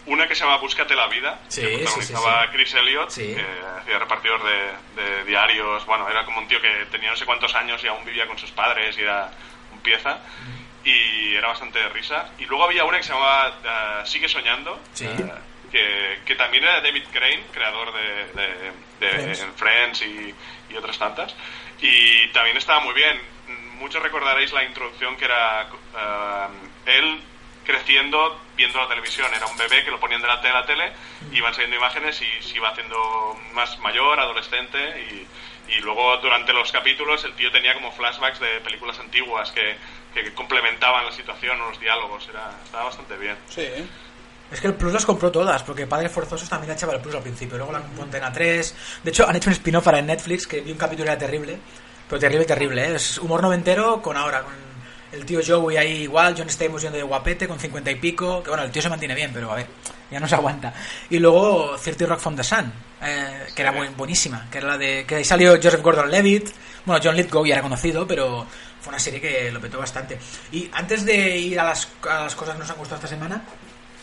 [0.07, 2.57] Una que se llama Búscate la vida, Sí, que protagonizaba sí, sí.
[2.57, 3.45] Chris Elliott, que
[3.81, 7.55] hacía repartidor de, de diarios, bueno, era como un tío que tenía no sé cuántos
[7.55, 9.31] años y aún vivía con sus padres y era
[9.73, 10.19] un pieza.
[10.83, 12.31] Y era bastante de risa.
[12.39, 15.33] Y luego había una que se llamaba eh, Sigue Soñando, eh,
[15.71, 19.47] que, que también era David Crane, creador de, de- de Friends.
[19.57, 20.35] Friends y,
[20.73, 21.35] y otras tantas.
[21.83, 23.21] Y también estaba muy bien.
[23.79, 25.63] Muchos recordaréis la introducción que era
[25.97, 26.47] eh,
[26.87, 27.21] él
[27.65, 29.33] creciendo viendo la televisión.
[29.35, 30.93] Era un bebé que lo ponían delante de la tele,
[31.33, 34.79] iban saliendo imágenes y se iba haciendo más mayor, adolescente
[35.11, 35.27] y,
[35.71, 39.77] Y luego durante los capítulos el tío tenía como flashbacks de películas antiguas que,
[40.13, 42.29] que complementaban la situación o los diálogos.
[42.29, 43.37] Era, estaba bastante bien.
[43.49, 43.69] Sí.
[44.51, 47.23] Es que el Plus las compró todas, porque Padres Forzosos también echaba el Plus al
[47.23, 48.75] principio, luego la compró Antena 3.
[49.05, 51.57] De hecho, han hecho un spin-off para Netflix que vi un capítulo era terrible,
[52.09, 52.95] pero terrible, terrible, ¿eh?
[52.97, 54.70] Es humor noventero con ahora, con
[55.13, 58.51] el tío Joey ahí igual, John Stamos yendo de guapete con 50 y pico, que
[58.51, 59.67] bueno, el tío se mantiene bien, pero a ver,
[60.11, 60.73] ya no se aguanta.
[61.09, 64.79] Y luego 30 Rock from the Sun, eh, que era buen- buenísima, que era la
[64.79, 66.51] de que ahí salió Joseph Gordon-Levitt,
[66.85, 68.47] bueno, John Lithgow ya era conocido, pero
[68.81, 70.19] fue una serie que lo petó bastante.
[70.53, 73.43] Y antes de ir a las, a las cosas que nos han gustado esta semana,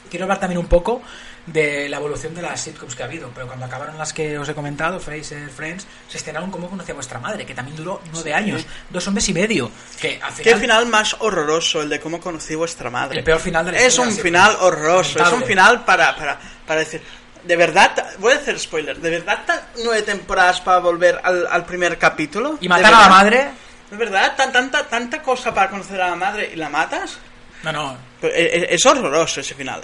[0.10, 1.02] quiero hablar también un poco
[1.46, 3.30] de la evolución de las sitcoms que ha habido.
[3.34, 7.20] Pero cuando acabaron las que os he comentado, Fraser, Friends, se estrenaron como conocía vuestra
[7.20, 9.72] madre, que también duró nueve años, dos hombres y medio.
[10.00, 13.20] Que al Qué final, final más horroroso el de cómo conocí vuestra madre.
[13.20, 14.22] El peor final de la Es un sí.
[14.22, 15.24] final horroroso.
[15.24, 17.02] Es un final para, para, para decir.
[17.44, 18.98] De verdad, voy a hacer spoiler.
[19.00, 22.58] ¿De verdad tan nueve temporadas para volver al, al primer capítulo?
[22.60, 23.48] y ¿De matar a la madre.
[23.90, 24.36] ¿De verdad?
[24.36, 27.20] ¿Tan, tanta, ¿Tanta cosa para conocer a la madre y la matas?
[27.64, 27.98] No, no.
[28.22, 29.84] E- e- Es, horroroso ese final.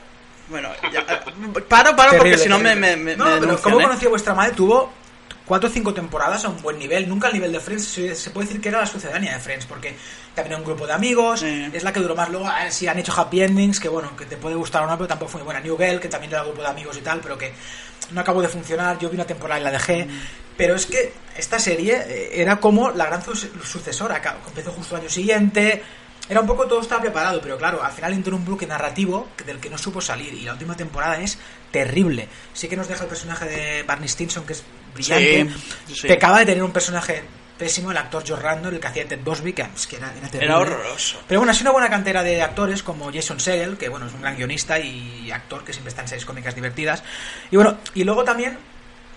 [0.50, 3.62] Bueno, ya, eh, paro, paro, porque si no me, me, me No, me pero denuncian,
[3.74, 3.84] ¿cómo ¿eh?
[3.84, 4.54] conocía vuestra madre?
[4.54, 4.92] Tuvo
[5.46, 7.08] cuatro o cinco temporadas a un buen nivel.
[7.08, 7.86] Nunca al nivel de Friends.
[7.86, 9.96] Se, se puede decir que era la sucedánea de Friends, porque
[10.36, 11.40] también era un grupo de amigos.
[11.42, 11.70] Sí.
[11.74, 12.48] Es la que duró más luego.
[12.50, 15.08] eh, Sí, han hecho happy endings, que bueno, que te puede gustar o no, pero
[15.08, 15.60] tampoco fue muy buena.
[15.62, 17.54] New Girl, que también era un grupo de amigos y tal, pero que
[18.12, 19.00] no acabó de funcionar.
[19.00, 20.06] Yo vi una temporada y la dejé.
[20.06, 20.22] Mm.
[20.58, 24.22] Pero es que esta serie eh, era como la gran su- sucesora.
[24.22, 25.82] que Empezó justo el año siguiente.
[26.30, 29.28] Era un poco todo estaba preparado, pero claro, al final entró en un bloque narrativo
[29.46, 30.34] del que no supo salir.
[30.34, 31.38] Y la última temporada es
[31.72, 32.30] terrible.
[32.54, 34.64] Sí que nos deja el personaje de Barney Stinson, que es
[34.94, 35.48] brillante.
[35.88, 36.08] Sí, sí.
[36.08, 37.24] Pecaba de tener un personaje
[37.58, 40.28] pésimo, el actor George Randall, el que hacía Ted Bosby, que, es que era, era
[40.28, 40.46] terrible.
[40.46, 41.22] Era horroroso.
[41.28, 44.14] Pero bueno, ha sido una buena cantera de actores como Jason Segel, que bueno, es
[44.14, 47.04] un gran guionista y actor que siempre está en series cómicas divertidas.
[47.52, 48.58] Y bueno, y luego también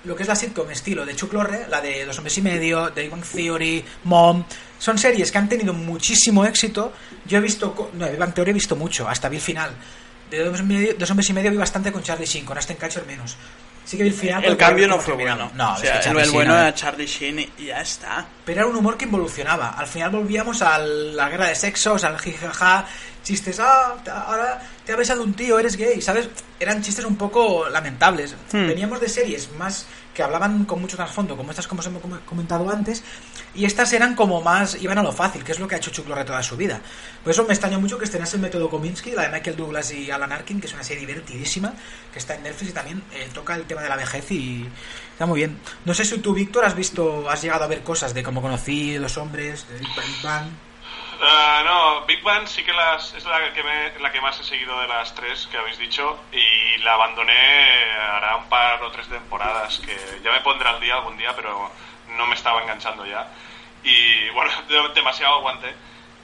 [0.06, 2.92] lo que es la sitcom estilo de Chuck Lorre, la de Dos Hombres y Medio,
[2.92, 4.44] The Bang Theory, Mom,
[4.78, 6.92] son series que han tenido muchísimo éxito.
[7.26, 9.72] Yo he visto, no, Big Bang Theory he visto mucho, hasta vi el final.
[10.30, 12.56] De Dos Hombres y Medio, Dos Hombres y Medio vi bastante con Charlie Sheen, con
[12.56, 13.36] Aston Catcher menos.
[13.86, 14.44] Sí que vi el final.
[14.44, 15.48] El cambio no fue bueno.
[15.54, 17.80] No, o es sea, que el, Charlie el Sheen, bueno era Charlie Sheen y ya
[17.80, 18.26] está.
[18.44, 19.70] Pero era un humor que involucionaba.
[19.70, 22.84] Al final volvíamos a la guerra de sexos, al jijaja,
[23.22, 26.28] chistes, ah, ahora te ha besado un tío, eres gay, ¿sabes?
[26.58, 28.34] Eran chistes un poco lamentables.
[28.52, 28.66] Hmm.
[28.66, 29.86] Veníamos de series más
[30.16, 33.04] que hablaban con mucho trasfondo, como estas como os hemos com- comentado antes,
[33.54, 35.90] y estas eran como más, iban a lo fácil, que es lo que ha hecho
[35.90, 36.80] Chuck Lorre toda su vida.
[37.22, 40.10] Por eso me extraña mucho que estrenase el método Kominsky, la de Michael Douglas y
[40.10, 41.74] Alan Arkin, que es una serie divertidísima,
[42.10, 44.66] que está en Netflix y también eh, toca el tema de la vejez y
[45.12, 45.58] está muy bien.
[45.84, 48.98] No sé si tú, Víctor, has visto, has llegado a ver cosas de cómo conocí
[48.98, 50.48] los hombres, de Big Bang,
[51.22, 54.44] Ah, no, Big Bang sí que las, es la que, me- la que más he
[54.44, 59.08] seguido de las tres que habéis dicho y la abandoné hará un par o tres
[59.08, 61.70] temporadas que ya me pondré al día algún día, pero
[62.16, 63.28] no me estaba enganchando ya.
[63.82, 65.74] Y bueno, de- demasiado aguante.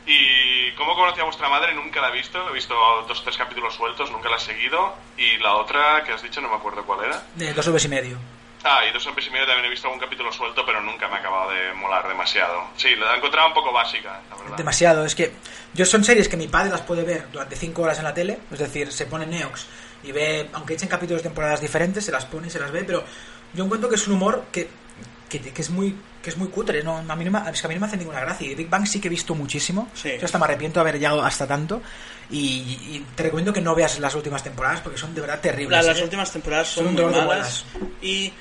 [0.04, 2.74] Y cómo conocí a vuestra madre nunca la he visto, he visto
[3.06, 4.96] dos o tres capítulos sueltos, nunca la he seguido.
[5.16, 7.22] Y la otra que has dicho no me acuerdo cuál era.
[7.36, 8.18] De dos hombres y medio.
[8.64, 11.16] Ah, y dos hombres y medio también he visto algún capítulo suelto, pero nunca me
[11.16, 12.62] ha acabado de molar demasiado.
[12.76, 14.56] Sí, la he encontrado un poco básica, la verdad.
[14.56, 15.32] Demasiado, es que
[15.74, 18.38] yo son series que mi padre las puede ver durante cinco horas en la tele,
[18.52, 19.66] es decir, se pone Neox
[20.04, 22.84] y ve, aunque echen capítulos de temporadas diferentes, se las pone y se las ve,
[22.84, 23.02] pero
[23.52, 24.68] yo encuentro que es un humor que,
[25.28, 27.66] que, que es muy que es muy cutre, no, a mí no me, es que
[27.66, 28.46] a mí no me hace ninguna gracia.
[28.48, 30.12] Y Big Bang sí que he visto muchísimo, Sí.
[30.20, 31.82] yo hasta me arrepiento de haber llegado hasta tanto
[32.30, 32.60] y,
[32.92, 35.84] y te recomiendo que no veas las últimas temporadas porque son de verdad terribles.
[35.84, 36.04] La- las ¿eh?
[36.04, 37.64] últimas temporadas Son son, muy malas.
[38.00, 38.32] Y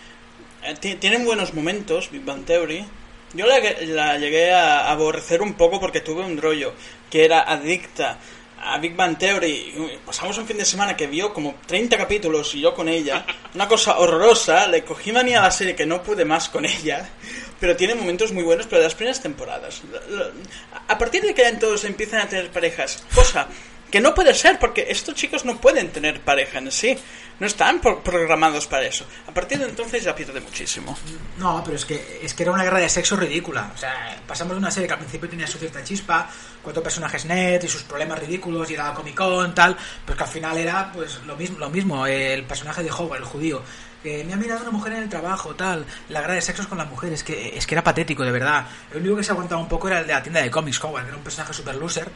[0.79, 2.85] tienen buenos momentos, Big Bang Theory.
[3.33, 6.73] Yo la, la llegué a aborrecer un poco porque tuve un rollo
[7.09, 8.19] que era adicta
[8.63, 9.99] a Big Bang Theory.
[10.05, 13.25] Pasamos un fin de semana que vio como 30 capítulos y yo con ella.
[13.55, 14.67] Una cosa horrorosa.
[14.67, 17.09] Le cogí manía a la serie que no pude más con ella.
[17.59, 19.81] Pero tiene momentos muy buenos, pero las primeras temporadas.
[20.87, 23.47] A partir de que entonces empiezan a tener parejas, cosa
[23.91, 26.97] que no puede ser, porque estos chicos no pueden tener pareja en sí.
[27.39, 29.03] No están pro- programados para eso.
[29.27, 30.95] A partir de entonces ya pierde muchísimo.
[31.39, 33.71] No, pero es que, es que era una guerra de sexo ridícula.
[33.73, 36.29] O sea, pasamos de una serie que al principio tenía su cierta chispa,
[36.61, 39.75] cuatro personajes net y sus problemas ridículos, y era Comic Con, tal,
[40.05, 43.25] pues que al final era pues lo mismo, lo mismo el personaje de Howard, el
[43.25, 43.63] judío.
[44.03, 46.77] que me ha mirado una mujer en el trabajo, tal, la guerra de sexos con
[46.77, 48.67] las mujeres, es que, es que era patético, de verdad.
[48.91, 51.03] El único que se aguantaba un poco era el de la tienda de cómics, Howard,
[51.03, 52.07] que era un personaje super loser,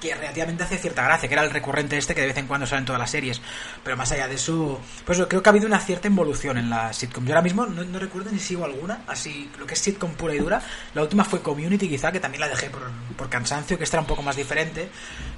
[0.00, 2.66] que relativamente hacía cierta gracia, que era el recurrente este que de vez en cuando
[2.66, 3.40] sale en todas las series.
[3.82, 6.92] Pero más allá de eso, pues creo que ha habido una cierta involución en la
[6.92, 7.24] sitcom.
[7.24, 10.38] Yo ahora mismo no, recuerdo ni sigo alguna, así lo que es sitcom pura y
[10.38, 10.62] dura.
[10.94, 12.82] La última fue Community, quizá, que también la dejé por,
[13.16, 14.88] por cansancio, que esta era un poco más diferente,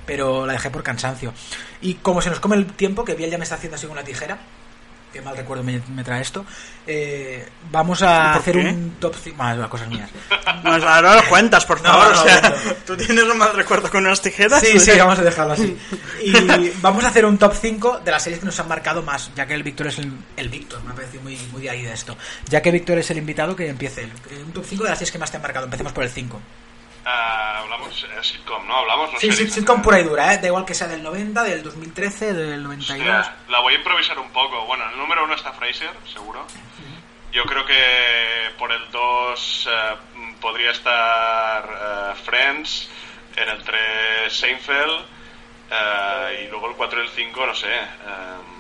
[0.06, 1.32] pero la dejé por cansancio.
[1.80, 4.04] Y como se nos come el tiempo, que Biel ya me está haciendo así la
[4.04, 4.38] tijera,
[5.12, 6.44] qué mal recuerdo me, me trae esto,
[6.86, 8.68] eh, vamos a ¿Por hacer qué?
[8.68, 9.36] un top 5...
[9.36, 10.10] Bueno, cosas mías.
[10.64, 12.12] No, ahora lo cuentas, por No, favor.
[12.14, 12.72] no, o sea, no.
[12.86, 14.60] ¿tú tienes un mal recuerdo con unas tijeras?
[14.60, 15.76] Sí, sí, vamos a dejarlo así.
[16.24, 16.32] Y
[16.80, 19.46] vamos a hacer un top 5 de las series que nos han marcado más, ya
[19.46, 21.92] que el Víctor es el, el Víctor, me ha parecido muy, muy de ahí de
[21.92, 22.16] esto.
[22.48, 24.12] Ya que Víctor es el invitado, que empiece él.
[24.30, 25.64] Eh, Un top 5 de las series que más te han marcado.
[25.64, 26.40] Empecemos por el 5.
[27.10, 28.76] Ah, hablamos eh, sitcom, ¿no?
[28.76, 29.48] Hablamos, no Sí, sé.
[29.48, 30.38] sitcom pura y dura, ¿eh?
[30.38, 33.08] Da igual que sea del 90, del 2013, del 92.
[33.08, 34.66] Hostia, la voy a improvisar un poco.
[34.66, 36.44] Bueno, el número uno está Fraser, seguro.
[37.32, 39.68] Yo creo que por el 2
[40.40, 42.90] podría estar eh, Friends,
[43.36, 43.78] en el 3
[44.30, 45.00] Seinfeld,
[45.70, 47.68] eh, y luego el 4 y el 5, no sé.
[47.74, 47.78] eh,
[48.44, 48.57] hosti.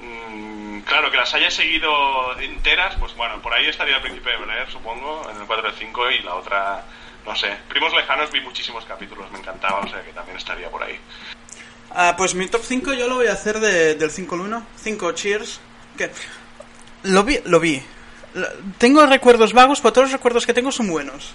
[0.00, 4.36] Mm, claro, que las haya seguido enteras, pues bueno, por ahí estaría el Príncipe de
[4.38, 6.84] Bel Air, supongo, en el 4 y el 5, y la otra,
[7.26, 7.56] no sé.
[7.68, 10.98] Primos Lejanos vi muchísimos capítulos, me encantaba, o sea que también estaría por ahí.
[11.92, 14.66] Ah, pues mi top 5 yo lo voy a hacer de- del 5 al 1.
[14.76, 15.60] 5 Cheers.
[15.98, 16.10] Que
[17.02, 17.82] lo vi, lo vi.
[18.78, 21.34] Tengo recuerdos vagos, pero todos los recuerdos que tengo son buenos.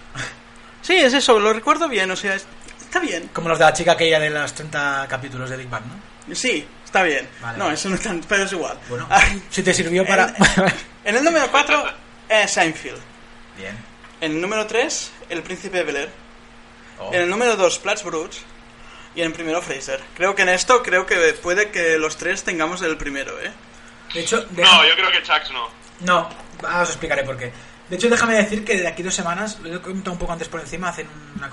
[0.82, 2.48] Sí, es eso, lo recuerdo bien, o sea, es-
[2.80, 3.30] está bien.
[3.34, 6.34] Como los de la chica aquella de los 30 capítulos de Big Bang, ¿no?
[6.36, 7.28] Sí, está bien.
[7.42, 7.76] Vale, no, vale.
[7.76, 8.78] eso no es tan, pero es igual.
[8.88, 10.34] Bueno, Ah, si te sirvió para...
[11.04, 11.84] en el número 4,
[12.30, 13.00] eh, Seinfeld.
[13.58, 13.78] Bien.
[14.22, 16.10] En el número 3, El Príncipe de Bel Air.
[17.00, 17.14] Oh.
[17.14, 18.42] En el número 2, Platts Bruts.
[19.14, 20.02] Y en el primero, Fraser.
[20.16, 23.52] Creo que en esto, creo que puede que los tres tengamos el primero, ¿eh?
[24.14, 25.70] De hecho, deja- No, yo creo que Chucks no.
[26.02, 26.30] No,
[26.64, 27.52] ahora os explicaré por qué.
[27.90, 30.48] De hecho, déjame decir que de aquí dos semanas, lo he comentado un poco antes
[30.50, 31.50] por encima, hacen una...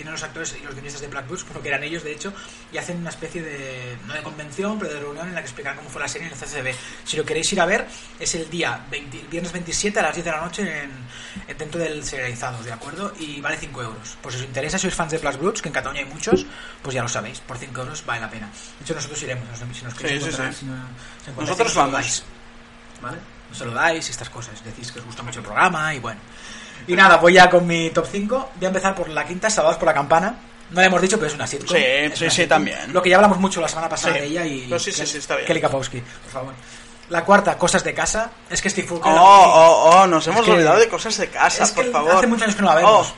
[0.00, 2.32] Vienen los actores y los guionistas de Black Books, como que eran ellos, de hecho,
[2.72, 5.76] y hacen una especie de, no de convención, pero de reunión en la que explican
[5.76, 6.74] cómo fue la serie en el CCB.
[7.04, 7.86] Si lo queréis ir a ver,
[8.18, 10.90] es el día 20 el viernes 27 a las 10 de la noche en,
[11.48, 13.12] en- dentro del serializado, ¿de acuerdo?
[13.18, 14.16] Y vale 5 euros.
[14.22, 16.46] Pues si os interesa, sois fans de Black Books, que en Cataluña hay muchos,
[16.80, 18.46] pues ya lo sabéis, por 5 euros vale la pena.
[18.78, 19.44] De hecho, nosotros iremos,
[19.76, 20.60] si nos queréis Sí, sí, encontrar, sí.
[20.60, 20.88] si no-
[21.26, 22.24] si Nosotros vamos.
[23.02, 23.18] ¿vale?
[23.50, 24.62] Os saludáis y estas cosas.
[24.64, 26.20] Decís que os gusta mucho el programa y bueno.
[26.86, 28.50] Y nada, voy ya con mi top 5.
[28.56, 30.34] Voy a empezar por la quinta, Salvados por la Campana.
[30.70, 31.76] No le hemos dicho, pero es una sitcom.
[31.76, 32.48] Sí, Es sí, una sí, sitcom.
[32.48, 32.92] también.
[32.92, 34.20] Lo que ya hablamos mucho la semana pasada Sí.
[34.20, 34.60] de ella y.
[34.68, 35.46] Pero sí, sí, sí, está bien.
[35.46, 36.54] Kelly Kapowski, por favor.
[37.10, 38.30] La cuarta, Cosas de Casa.
[38.48, 39.12] Es que Steve Oh, Furker.
[39.16, 42.12] oh, oh, nos hemos que- olvidado de cosas de casa, es que por favor.
[42.16, 43.08] hace muchos años que no la vemos.
[43.08, 43.14] Oh,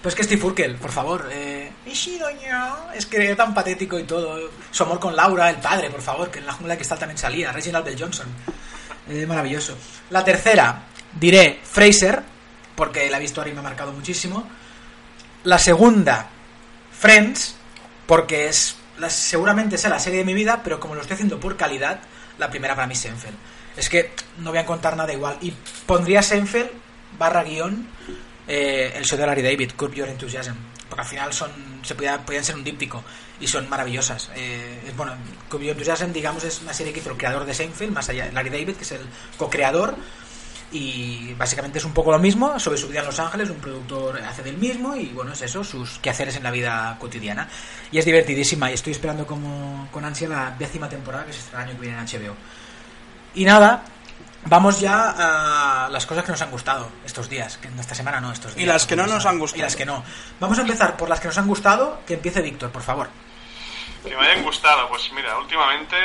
[0.00, 1.28] Pero es que Steve Urkel, por favor.
[1.32, 1.72] Eh...
[2.94, 4.38] Es que era tan patético y todo.
[4.70, 7.18] Su amor con Laura, el padre, por favor, que en la jungla de cristal también
[7.18, 7.50] salía.
[7.50, 8.26] Reginald Bell Johnson.
[9.08, 9.76] Eh, maravilloso.
[10.10, 10.84] La tercera,
[11.18, 12.22] diré Fraser,
[12.74, 14.48] porque la he visto ahora y me ha marcado muchísimo.
[15.44, 16.28] La segunda,
[16.92, 17.56] Friends,
[18.06, 18.76] porque es
[19.08, 22.00] seguramente sea la serie de mi vida, pero como lo estoy haciendo por calidad,
[22.38, 23.36] la primera para mí es Seinfeld.
[23.76, 25.38] Es que no voy a contar nada igual.
[25.40, 25.52] Y
[25.86, 26.70] pondría Seinfeld
[27.16, 27.86] barra guion
[28.48, 30.56] eh, el show de Larry David, Curb Your Enthusiasm.
[30.88, 31.50] Porque al final son
[31.82, 33.04] se podía- podían ser un díptico
[33.40, 34.30] y son maravillosas.
[34.34, 35.14] Eh, es- bueno,
[35.48, 38.26] Curb Your Enthusiasm, digamos, es una serie que hizo el creador de Seinfeld, más allá
[38.26, 39.02] de Larry David, que es el
[39.36, 39.96] co-creador.
[40.70, 44.20] Y básicamente es un poco lo mismo, sobre su vida en Los Ángeles, un productor
[44.20, 47.48] hace del mismo y bueno, es eso, sus quehaceres en la vida cotidiana.
[47.90, 51.62] Y es divertidísima y estoy esperando como con ansia la décima temporada que se estrena
[51.64, 52.36] el año que viene en HBO.
[53.34, 53.82] Y nada,
[54.44, 58.32] vamos ya a las cosas que nos han gustado estos días, que esta semana no,
[58.32, 58.68] estos Y días.
[58.68, 59.58] las que no nos han- gustado.
[59.60, 60.04] Y las que no.
[60.40, 63.08] Vamos a empezar por las que nos han gustado, que empiece Víctor, por favor.
[64.04, 65.96] Que me hayan gustado, pues mira, últimamente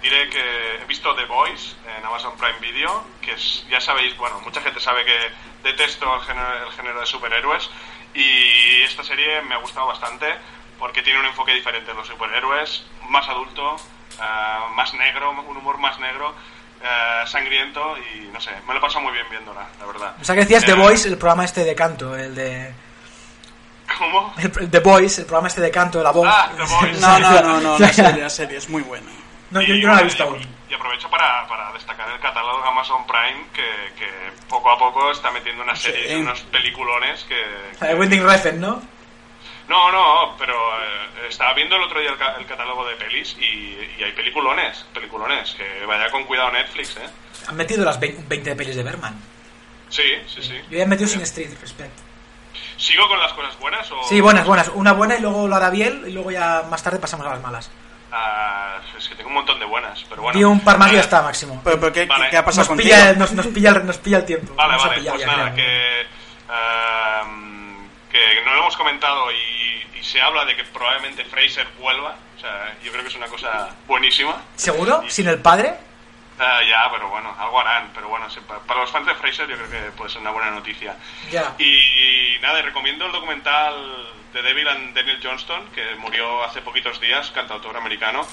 [0.00, 4.40] diré que he visto The Voice en Amazon Prime Video, que es, ya sabéis, bueno,
[4.40, 5.30] mucha gente sabe que
[5.62, 7.70] detesto el género, el género de superhéroes
[8.14, 10.26] y esta serie me ha gustado bastante
[10.78, 13.76] porque tiene un enfoque diferente en los superhéroes, más adulto,
[14.18, 16.34] ah, más negro, un humor más negro,
[16.84, 20.14] ah, sangriento y no sé, me lo he pasado muy bien viéndola, la verdad.
[20.20, 22.72] O sea que decías The Eh, Voice, el programa este de canto, el de...
[23.98, 24.34] ¿Cómo?
[24.38, 26.26] el- The Voice, el programa este de canto de la voz.
[26.30, 27.00] Ah, The Voice.
[27.00, 29.10] no, no, no, no, la serie, la serie es muy buena.
[29.50, 30.56] No, yo, Y yo no la he bueno, visto y- aún.
[30.70, 34.08] Y aprovecho para, para destacar el catálogo de Amazon Prime, que, que
[34.48, 36.14] poco a poco está metiendo una serie, Sí.
[36.14, 37.36] unos peliculones que...
[37.78, 38.82] Que- Winding Refn, ¿no?
[39.68, 40.91] No, no, pero eh,
[41.32, 44.84] estaba viendo el otro día el, ca- el catálogo de pelis y, y hay peliculones,
[44.94, 47.08] peliculones, que vaya con cuidado Netflix, ¿eh?
[47.48, 49.14] Han metido las 20 20 pelis de Berman.
[49.88, 50.60] Sí, sí, sí.
[50.70, 51.92] Yo ya he metido Sin Street, respect.
[52.76, 54.02] ¿Sigo con las cosas buenas o...?
[54.08, 54.68] Sí, buenas, buenas.
[54.74, 57.70] Una buena y luego la Biel y luego ya más tarde pasamos a las malas.
[58.10, 60.36] Ah, es que tengo un montón de buenas, pero bueno.
[60.38, 61.60] Di un par más y ya está, Máximo.
[61.64, 62.28] Pero, pero ¿qué, Vale.
[62.30, 62.88] qué ha pasado Nos contigo?
[62.90, 64.54] pilla, nos, nos pilla, el- nos pilla el tiempo.
[64.54, 69.71] Vale, ha vale, pillado pues ya, nada, que, ehm, que no lo hemos comentado y,
[70.02, 72.16] y se habla de que probablemente Fraser vuelva.
[72.36, 74.42] O sea, yo creo que es una cosa buenísima.
[74.56, 75.04] ¿Seguro?
[75.08, 75.74] ¿Sin el padre?
[76.40, 77.90] Ah, ya, pero bueno, algo harán.
[77.94, 78.26] Pero bueno,
[78.66, 80.96] para los fans de Fraser yo creo que puede ser una buena noticia.
[81.30, 81.54] Ya.
[81.56, 83.74] Y, nada, y recomiendo el documental
[84.32, 88.26] de Devil and Daniel Johnston, que murió hace poquitos días, cantautor americano,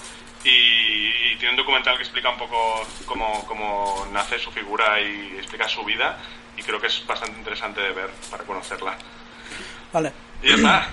[0.44, 5.36] y, y tiene un documental que explica un poco cómo, cómo nace su figura y
[5.38, 6.18] explica su vida
[6.58, 8.98] y creo que es bastante interesante de ver para conocerla.
[9.94, 10.12] Vale.
[10.42, 10.90] Y ya está.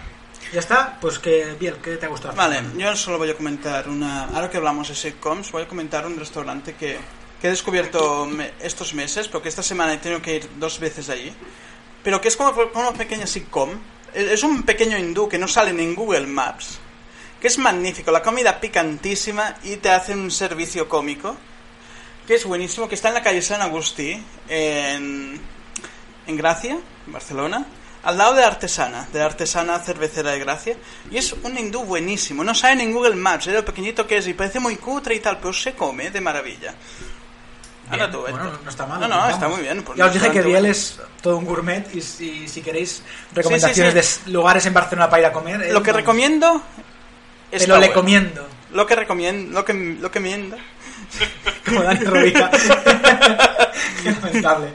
[0.57, 2.34] Ya está, pues que bien, ¿qué te ha gustado?
[2.34, 4.24] Vale, yo solo voy a comentar una.
[4.24, 6.96] Ahora que hablamos de sitcoms, voy a comentar un restaurante que,
[7.38, 11.11] que he descubierto me- estos meses, porque esta semana he tenido que ir dos veces
[11.11, 11.30] allí.
[12.02, 13.68] Pero que es como, como una pequeña sitcom.
[14.14, 16.78] Es es un pequeño hindú que no sale ni en Google Maps.
[17.38, 21.36] Que es magnífico, la comida picantísima y te hacen un servicio cómico.
[22.26, 25.38] Que es buenísimo, que está en la calle San Agustí, en,
[26.26, 27.66] en Gracia, en Barcelona,
[28.07, 30.76] al lado de Artesana, de Artesana Cervecera de Gracia,
[31.11, 34.28] y es un hindú buenísimo, no sale en Google Maps, es lo pequeñito que es,
[34.28, 36.74] y parece muy cutre y tal, pero se come de maravilla.
[37.90, 38.98] Ahora tú, bueno, no está mal.
[38.98, 39.82] No, no, está muy bien.
[39.84, 43.00] pues ya os dije que Biel es todo un gourmet y, si- si queréis
[43.32, 45.62] recomendaciones Sí, sí, de lugares en Barcelona para ir a comer.
[45.62, 46.02] eh, Lo que vamos.
[46.02, 46.62] recomiendo...
[47.50, 47.86] Te está lo bueno.
[47.88, 48.48] recomiendo.
[48.72, 49.52] Lo que recomiendo...
[49.52, 50.57] Lo que, lo que miendo...
[51.64, 52.00] Como Dani.
[54.02, 54.72] Qué lamentable.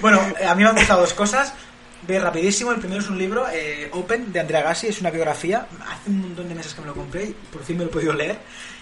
[0.00, 1.54] Bueno, eh, a mí me han gustado dos cosas.
[2.08, 2.72] Ve rapidísimo.
[2.72, 4.86] El primero es un libro, eh, Open, de Andrea Gassi.
[4.86, 5.66] Es una biografía.
[5.86, 7.92] Hace un montón de meses que me lo compré y por fin me lo he
[7.92, 8.38] podido leer.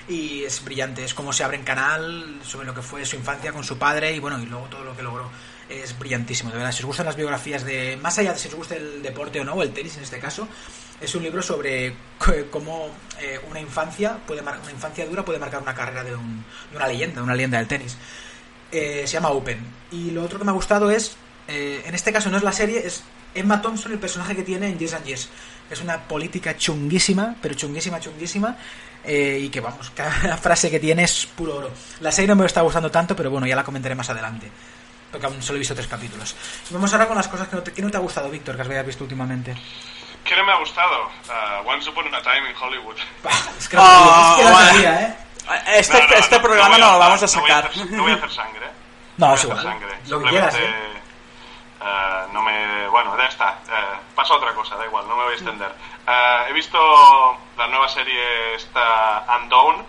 [0.08, 1.02] Y es brillante.
[1.04, 4.14] Es como se abre en canal sobre lo que fue su infancia con su padre
[4.14, 5.28] y bueno, y luego todo lo que logró.
[5.68, 6.70] Es brillantísimo, de verdad.
[6.70, 7.98] Si os gustan las biografías de.
[8.00, 10.20] Más allá de si os gusta el deporte o no, o el tenis en este
[10.20, 10.46] caso,
[11.00, 11.94] es un libro sobre
[12.52, 16.44] cómo eh, una infancia puede mar- una infancia dura puede marcar una carrera de, un-
[16.70, 17.96] de una leyenda, una leyenda del tenis.
[18.70, 19.58] Eh, se llama Open.
[19.90, 21.16] Y lo otro que me ha gustado es,
[21.48, 23.02] eh, en este caso no es la serie, es
[23.34, 25.28] Emma Thompson, el personaje que tiene en Yes and Yes.
[25.70, 28.56] Es una política chunguísima, pero chunguísima, chunguísima.
[29.04, 31.70] eh, y que vamos, cada frase que tiene es puro oro.
[32.00, 34.50] La serie no me está gustando tanto, pero bueno, ya la comentaré más adelante.
[35.10, 36.34] Porque aún solo he visto tres capítulos.
[36.70, 38.62] Vamos ahora con las cosas que no te, que no te ha gustado, Víctor, que
[38.78, 39.54] has visto últimamente.
[40.24, 41.04] ¿Qué no me ha gustado?
[41.06, 42.96] Uh, Once Upon a Time in Hollywood.
[43.58, 45.16] Es que, Oh, es que sabía, ¿eh?
[45.76, 47.70] Este, No, no, este no, programa no lo vamos a no voy sacar.
[47.70, 48.66] hacer- No voy a hacer sangre.
[49.16, 49.62] No, voy es a hacer igual.
[49.64, 49.96] sangre.
[50.08, 50.74] Lo que quieras, ¿eh?
[51.80, 52.88] Eh, no me...
[52.88, 53.58] Bueno, ya está.
[53.68, 55.72] Eh, pasa otra cosa, da igual, no me voy a extender.
[56.06, 56.78] Eh, he visto
[57.56, 59.84] la nueva serie esta Undone,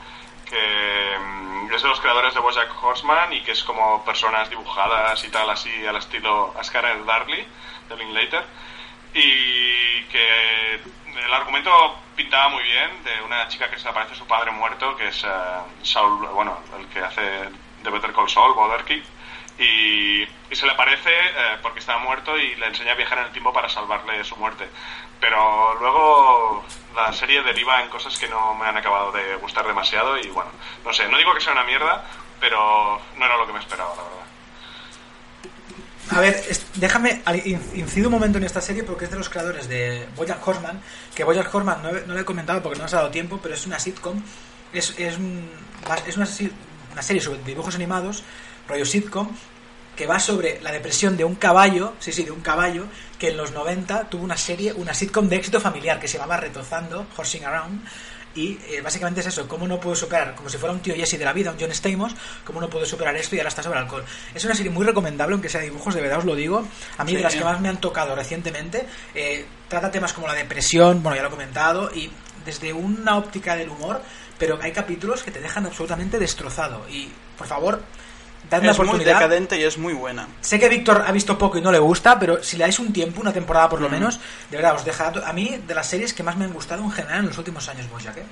[0.49, 5.23] que mm, es de los creadores de Bojack Horseman y que es como personas dibujadas
[5.23, 7.47] y tal, así al estilo Scarlett Darley,
[7.89, 8.45] de Linklater.
[9.13, 14.51] Y que el argumento pintaba muy bien de una chica que se aparece su padre
[14.51, 15.25] muerto, que es
[15.83, 19.01] Saul, bueno, el que hace de Better Call Saul, Boderky,
[19.59, 23.31] y, se le aparece eh, porque estaba muerto y le enseña a viajar en el
[23.31, 24.67] tiempo para salvarle su muerte.
[25.19, 26.63] Pero luego
[26.95, 30.51] la serie deriva en cosas que no me han acabado de gustar demasiado y bueno,
[30.85, 32.05] no sé, no digo que sea una mierda,
[32.39, 34.17] pero no era lo que me esperaba, la verdad.
[36.09, 36.41] A ver,
[36.75, 37.21] déjame
[37.75, 40.81] incido un momento en esta serie porque es de los creadores de Bojack Horseman,
[41.13, 43.53] que Bojack Horseman no, no lo he comentado porque no nos ha dado tiempo, pero
[43.55, 44.21] es una sitcom,
[44.71, 45.51] es, es, un-
[46.07, 46.27] es una,
[46.93, 48.23] una serie sobre dibujos animados,
[48.67, 49.29] rollo sitcom,
[49.95, 52.85] que va sobre la depresión de un caballo, sí, sí, de un caballo,
[53.17, 56.37] que en los 90 tuvo una serie, una sitcom de éxito familiar que se llamaba
[56.37, 57.81] Retozando, Horsing Around,
[58.35, 61.17] y eh, básicamente es eso, cómo no puedo superar, como si fuera un tío Jesse
[61.17, 62.15] de la vida, un John Stamos,
[62.45, 64.03] cómo no puedo superar esto y ahora está sobre el alcohol.
[64.35, 66.63] Es una serie muy recomendable, aunque sea de dibujos, de verdad os lo digo.
[66.99, 67.17] A mí Sí.
[67.17, 71.15] de las que más me han tocado recientemente, eh, trata temas como la depresión, bueno,
[71.15, 72.11] ya lo he comentado, y
[72.45, 74.03] desde una óptica del humor,
[74.37, 76.87] pero hay capítulos que te dejan absolutamente destrozado.
[76.87, 77.81] Y, por favor,
[78.51, 80.27] una Es muy decadente y es muy buena.
[80.41, 82.93] Sé que Víctor ha visto poco y no le gusta, pero si le dais un
[82.93, 83.69] tiempo, una temporada Mm.
[83.69, 84.19] por lo menos,
[84.49, 85.11] de verdad, os deja...
[85.25, 87.67] A mí, de las series que más me han gustado en general en los últimos
[87.67, 88.25] años, Bojack, ¿eh?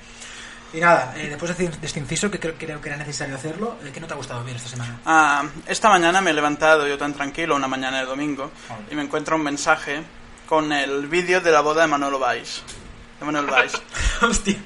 [0.73, 3.91] Y nada, eh, después de este inciso, que creo, creo que era necesario hacerlo, eh,
[3.93, 4.99] ¿qué no te ha gustado bien esta semana?
[5.05, 8.51] Ah, esta mañana me he levantado yo tan tranquilo, una mañana de domingo,
[8.91, 10.01] y me encuentro un mensaje
[10.45, 12.61] con el vídeo de la boda de Manolo Valls.
[13.19, 13.81] De Manuel Valls.
[14.21, 14.57] Hostia.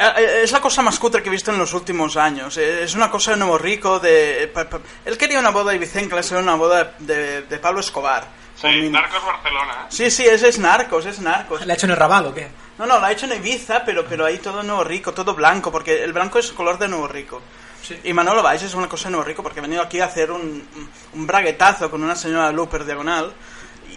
[0.00, 2.56] Eh, eh, Es la cosa más cutre que he visto en los últimos años.
[2.56, 4.00] Eh, Es una cosa de nuevo rico.
[4.00, 7.58] De, pa- pa- él quería una boda de Vicente, le salió una boda de, de
[7.58, 8.26] Pablo Escobar.
[8.60, 9.86] Sí, Narcos Barcelona.
[9.88, 11.64] sí, sí, ese es narcos, es narcos.
[11.64, 12.48] ¿Le ha hecho en el rabal o qué?
[12.78, 15.70] No, no, lo ha hecho en Ibiza, pero, pero ahí todo nuevo rico, todo blanco,
[15.72, 17.40] porque el blanco es el color de nuevo rico.
[18.04, 20.30] Y Manolo Valls es una cosa de nuevo rico porque ha venido aquí a hacer
[20.30, 23.32] un, un- un braguetazo con una señora Looper diagonal.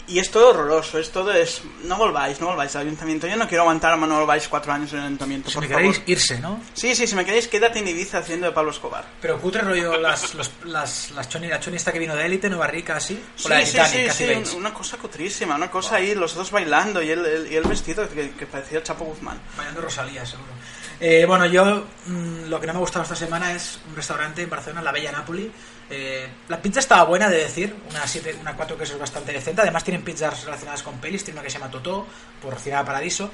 [0.07, 1.61] Y, es todo horroroso, es todo es...
[1.85, 3.25] No volváis, no volváis al ayuntamiento.
[3.27, 5.67] Yo no quiero aguantar a Manolo Valls cuatro años en el ayuntamiento, Si por me
[5.69, 5.81] favor.
[5.83, 6.59] queréis irse, ¿no?
[6.73, 9.05] Sí, sí, si me queréis, quédate en Ibiza haciendo de Pablo Escobar.
[9.21, 12.49] Pero cutre rollo las, los- las, las choni, la choni esta que vino de élite,
[12.49, 13.13] Nueva Rica, así.
[13.37, 14.53] O Sí, la de sí, Titanic, sí, casi sí, veis.
[14.53, 18.07] una cosa cutrísima, una cosa ahí, los dos bailando y el, el- y el vestido
[18.09, 19.39] que, que parecía el Chapo Guzmán.
[19.55, 20.51] Bailando Rosalía, seguro.
[20.99, 24.41] Eh, bueno, yo mm, lo que no me ha gustado esta semana es un restaurante
[24.41, 25.51] en Barcelona, La Bella Napoli.
[25.89, 29.61] Eh, la pizza estaba buena, de decir, una, siete, una cuatro quesos bastante decente.
[29.61, 32.07] Además tienen pizzas relacionadas con pelis, tiene una que se llama Totó,
[32.41, 33.29] por Cinema Paradiso.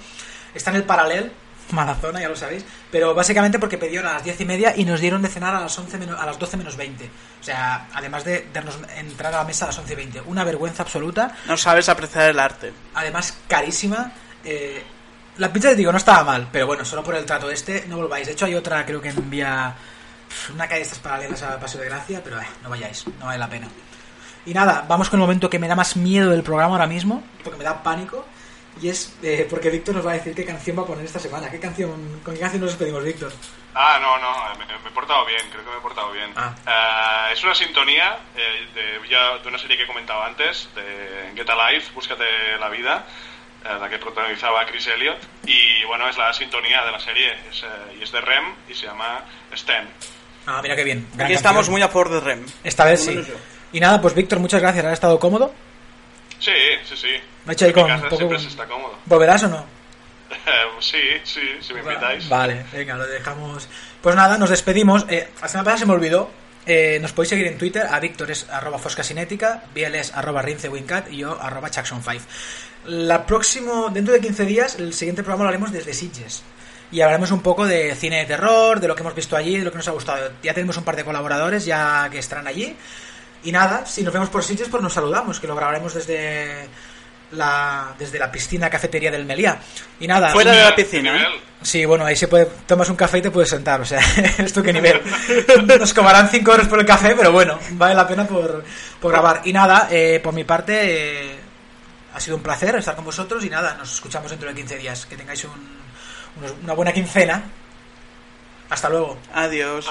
[0.53, 1.31] Está en el Paralel,
[1.71, 2.65] mala zona, ya lo sabéis.
[2.91, 5.59] Pero básicamente porque pidieron a las 10 y media y nos dieron de cenar a
[5.61, 7.05] las, 11 menos- a las 12 menos 20.
[7.05, 10.21] O sea, además de darnos entrar a la mesa a las 11 y 20.
[10.21, 11.35] Una vergüenza absoluta.
[11.47, 12.73] No sabes apreciar el arte.
[12.95, 14.11] Además, carísima.
[14.43, 14.83] Eh,
[15.37, 17.95] la pizza, te digo, no estaba mal, pero bueno, solo por el trato este, no
[17.97, 18.27] volváis.
[18.27, 19.73] De hecho, hay otra, creo que en vía.
[20.53, 23.37] Una calle de estas paralelas a Paseo de Gracia, pero eh, no vayáis, no vale
[23.37, 23.67] la pena.
[24.45, 27.23] Y nada, vamos con el momento que me da más miedo del programa ahora mismo,
[27.43, 28.25] porque me da pánico.
[28.81, 31.19] Y es eh, porque Víctor nos va a decir qué canción va a poner esta
[31.19, 31.49] semana.
[31.49, 33.33] ¿Qué canción, ¿Con qué canción nos despedimos, Víctor?
[33.75, 36.31] Ah, no, no, me, me he portado bien, creo que me he portado bien.
[36.35, 36.55] Ah.
[37.29, 41.33] Eh, es una sintonía eh, de, ya de una serie que he comentado antes, de
[41.35, 42.23] Get Alive, Búscate
[42.59, 43.05] la vida,
[43.65, 45.19] eh, la que protagonizaba Chris Elliott.
[45.45, 48.73] Y bueno, es la sintonía de la serie, es, eh, y es de Rem y
[48.73, 49.87] se llama Stan.
[50.51, 51.07] Ah, mira qué bien.
[51.13, 52.45] gran Aquí estamos muy a favor de Rem.
[52.63, 53.21] Esta vez sí.
[53.71, 54.83] Y nada, pues Víctor, muchas gracias.
[54.83, 55.53] ¿Has estado cómodo?
[56.39, 56.51] Sí,
[56.85, 57.07] sí, sí.
[57.45, 58.97] Me ha hecho ahí con un poco siempre con- se está cómodo.
[59.05, 59.65] ¿Volverás o no?
[60.79, 62.27] sí, sí, si me invitáis.
[62.29, 63.67] Vale, venga, lo dejamos.
[64.01, 65.05] Pues nada, nos despedimos.
[65.09, 66.31] Eh, la semana pasada se me olvidó.
[66.65, 67.85] Eh, nos podéis seguir en Twitter.
[67.89, 72.21] A Víctor es arroba foscasinética, Biel es arroba rincewincat y yo arroba Jackson5.
[72.85, 76.43] La próximo, dentro de 15 días, el siguiente programa lo haremos desde Sitges.
[76.91, 79.63] Y hablaremos un poco de cine de terror, de lo que hemos visto allí, de
[79.65, 80.31] lo que nos ha gustado.
[80.41, 82.75] Ya tenemos un par de colaboradores ya que estarán allí.
[83.43, 86.67] Y nada, si nos vemos por Sitges, pues nos saludamos, que lo grabaremos desde
[87.31, 89.59] la, desde la piscina cafetería del Meliá.
[89.99, 91.15] Y nada, Fuera de la ¿Qué piscina.
[91.21, 91.25] ¿eh?
[91.61, 92.47] Sí, bueno, ahí se puede.
[92.65, 93.99] Tomas un café y te puedes sentar, o sea,
[94.39, 94.99] ¿esto qué nivel?
[95.79, 98.63] Nos cobrarán 5 euros por el café, pero bueno, vale la pena por,
[98.99, 99.41] por grabar.
[99.45, 100.73] Y nada, eh, por mi parte,
[101.33, 101.39] eh,
[102.15, 105.05] ha sido un placer estar con vosotros y nada, nos escuchamos dentro de 15 días.
[105.05, 105.78] Que tengáis un-
[106.63, 107.43] una buena quincena.
[108.69, 109.17] Hasta luego.
[109.33, 109.89] Adiós.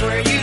[0.00, 0.37] Where you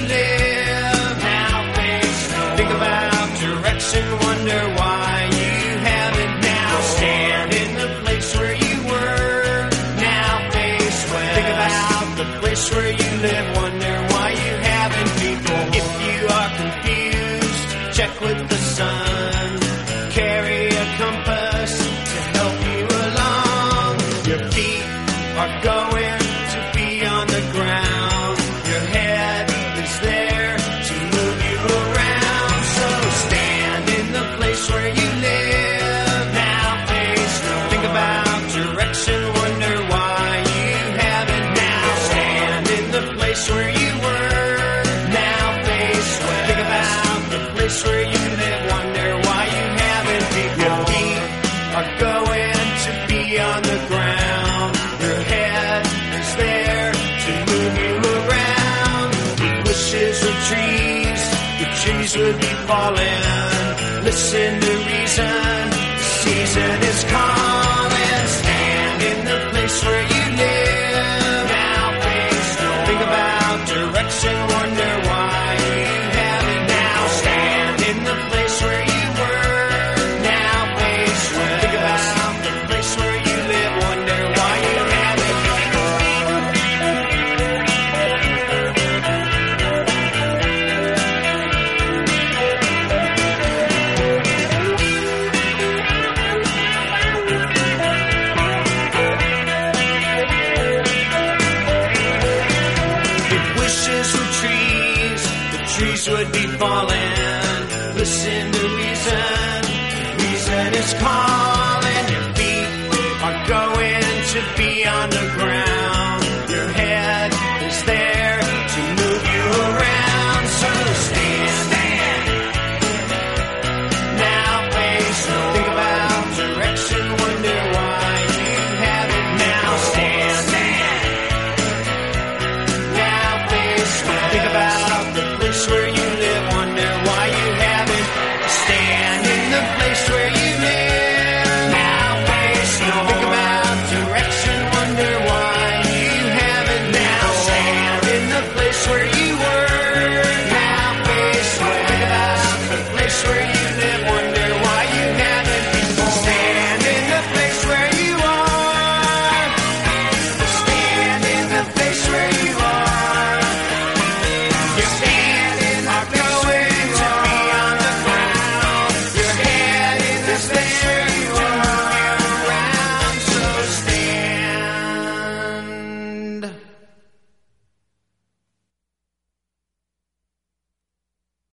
[53.34, 54.72] on the ground.
[55.02, 55.82] Your head
[56.22, 56.92] is there
[57.26, 59.10] to move you around.
[59.48, 61.22] If wishes were trees,
[61.60, 64.04] the trees would be falling.
[64.06, 65.62] Listen to reason,
[65.98, 68.26] the season is calling.
[68.40, 71.46] Stand in the place where you live.
[71.50, 72.52] Now face,
[72.88, 74.36] think about direction.
[74.54, 74.95] Wonder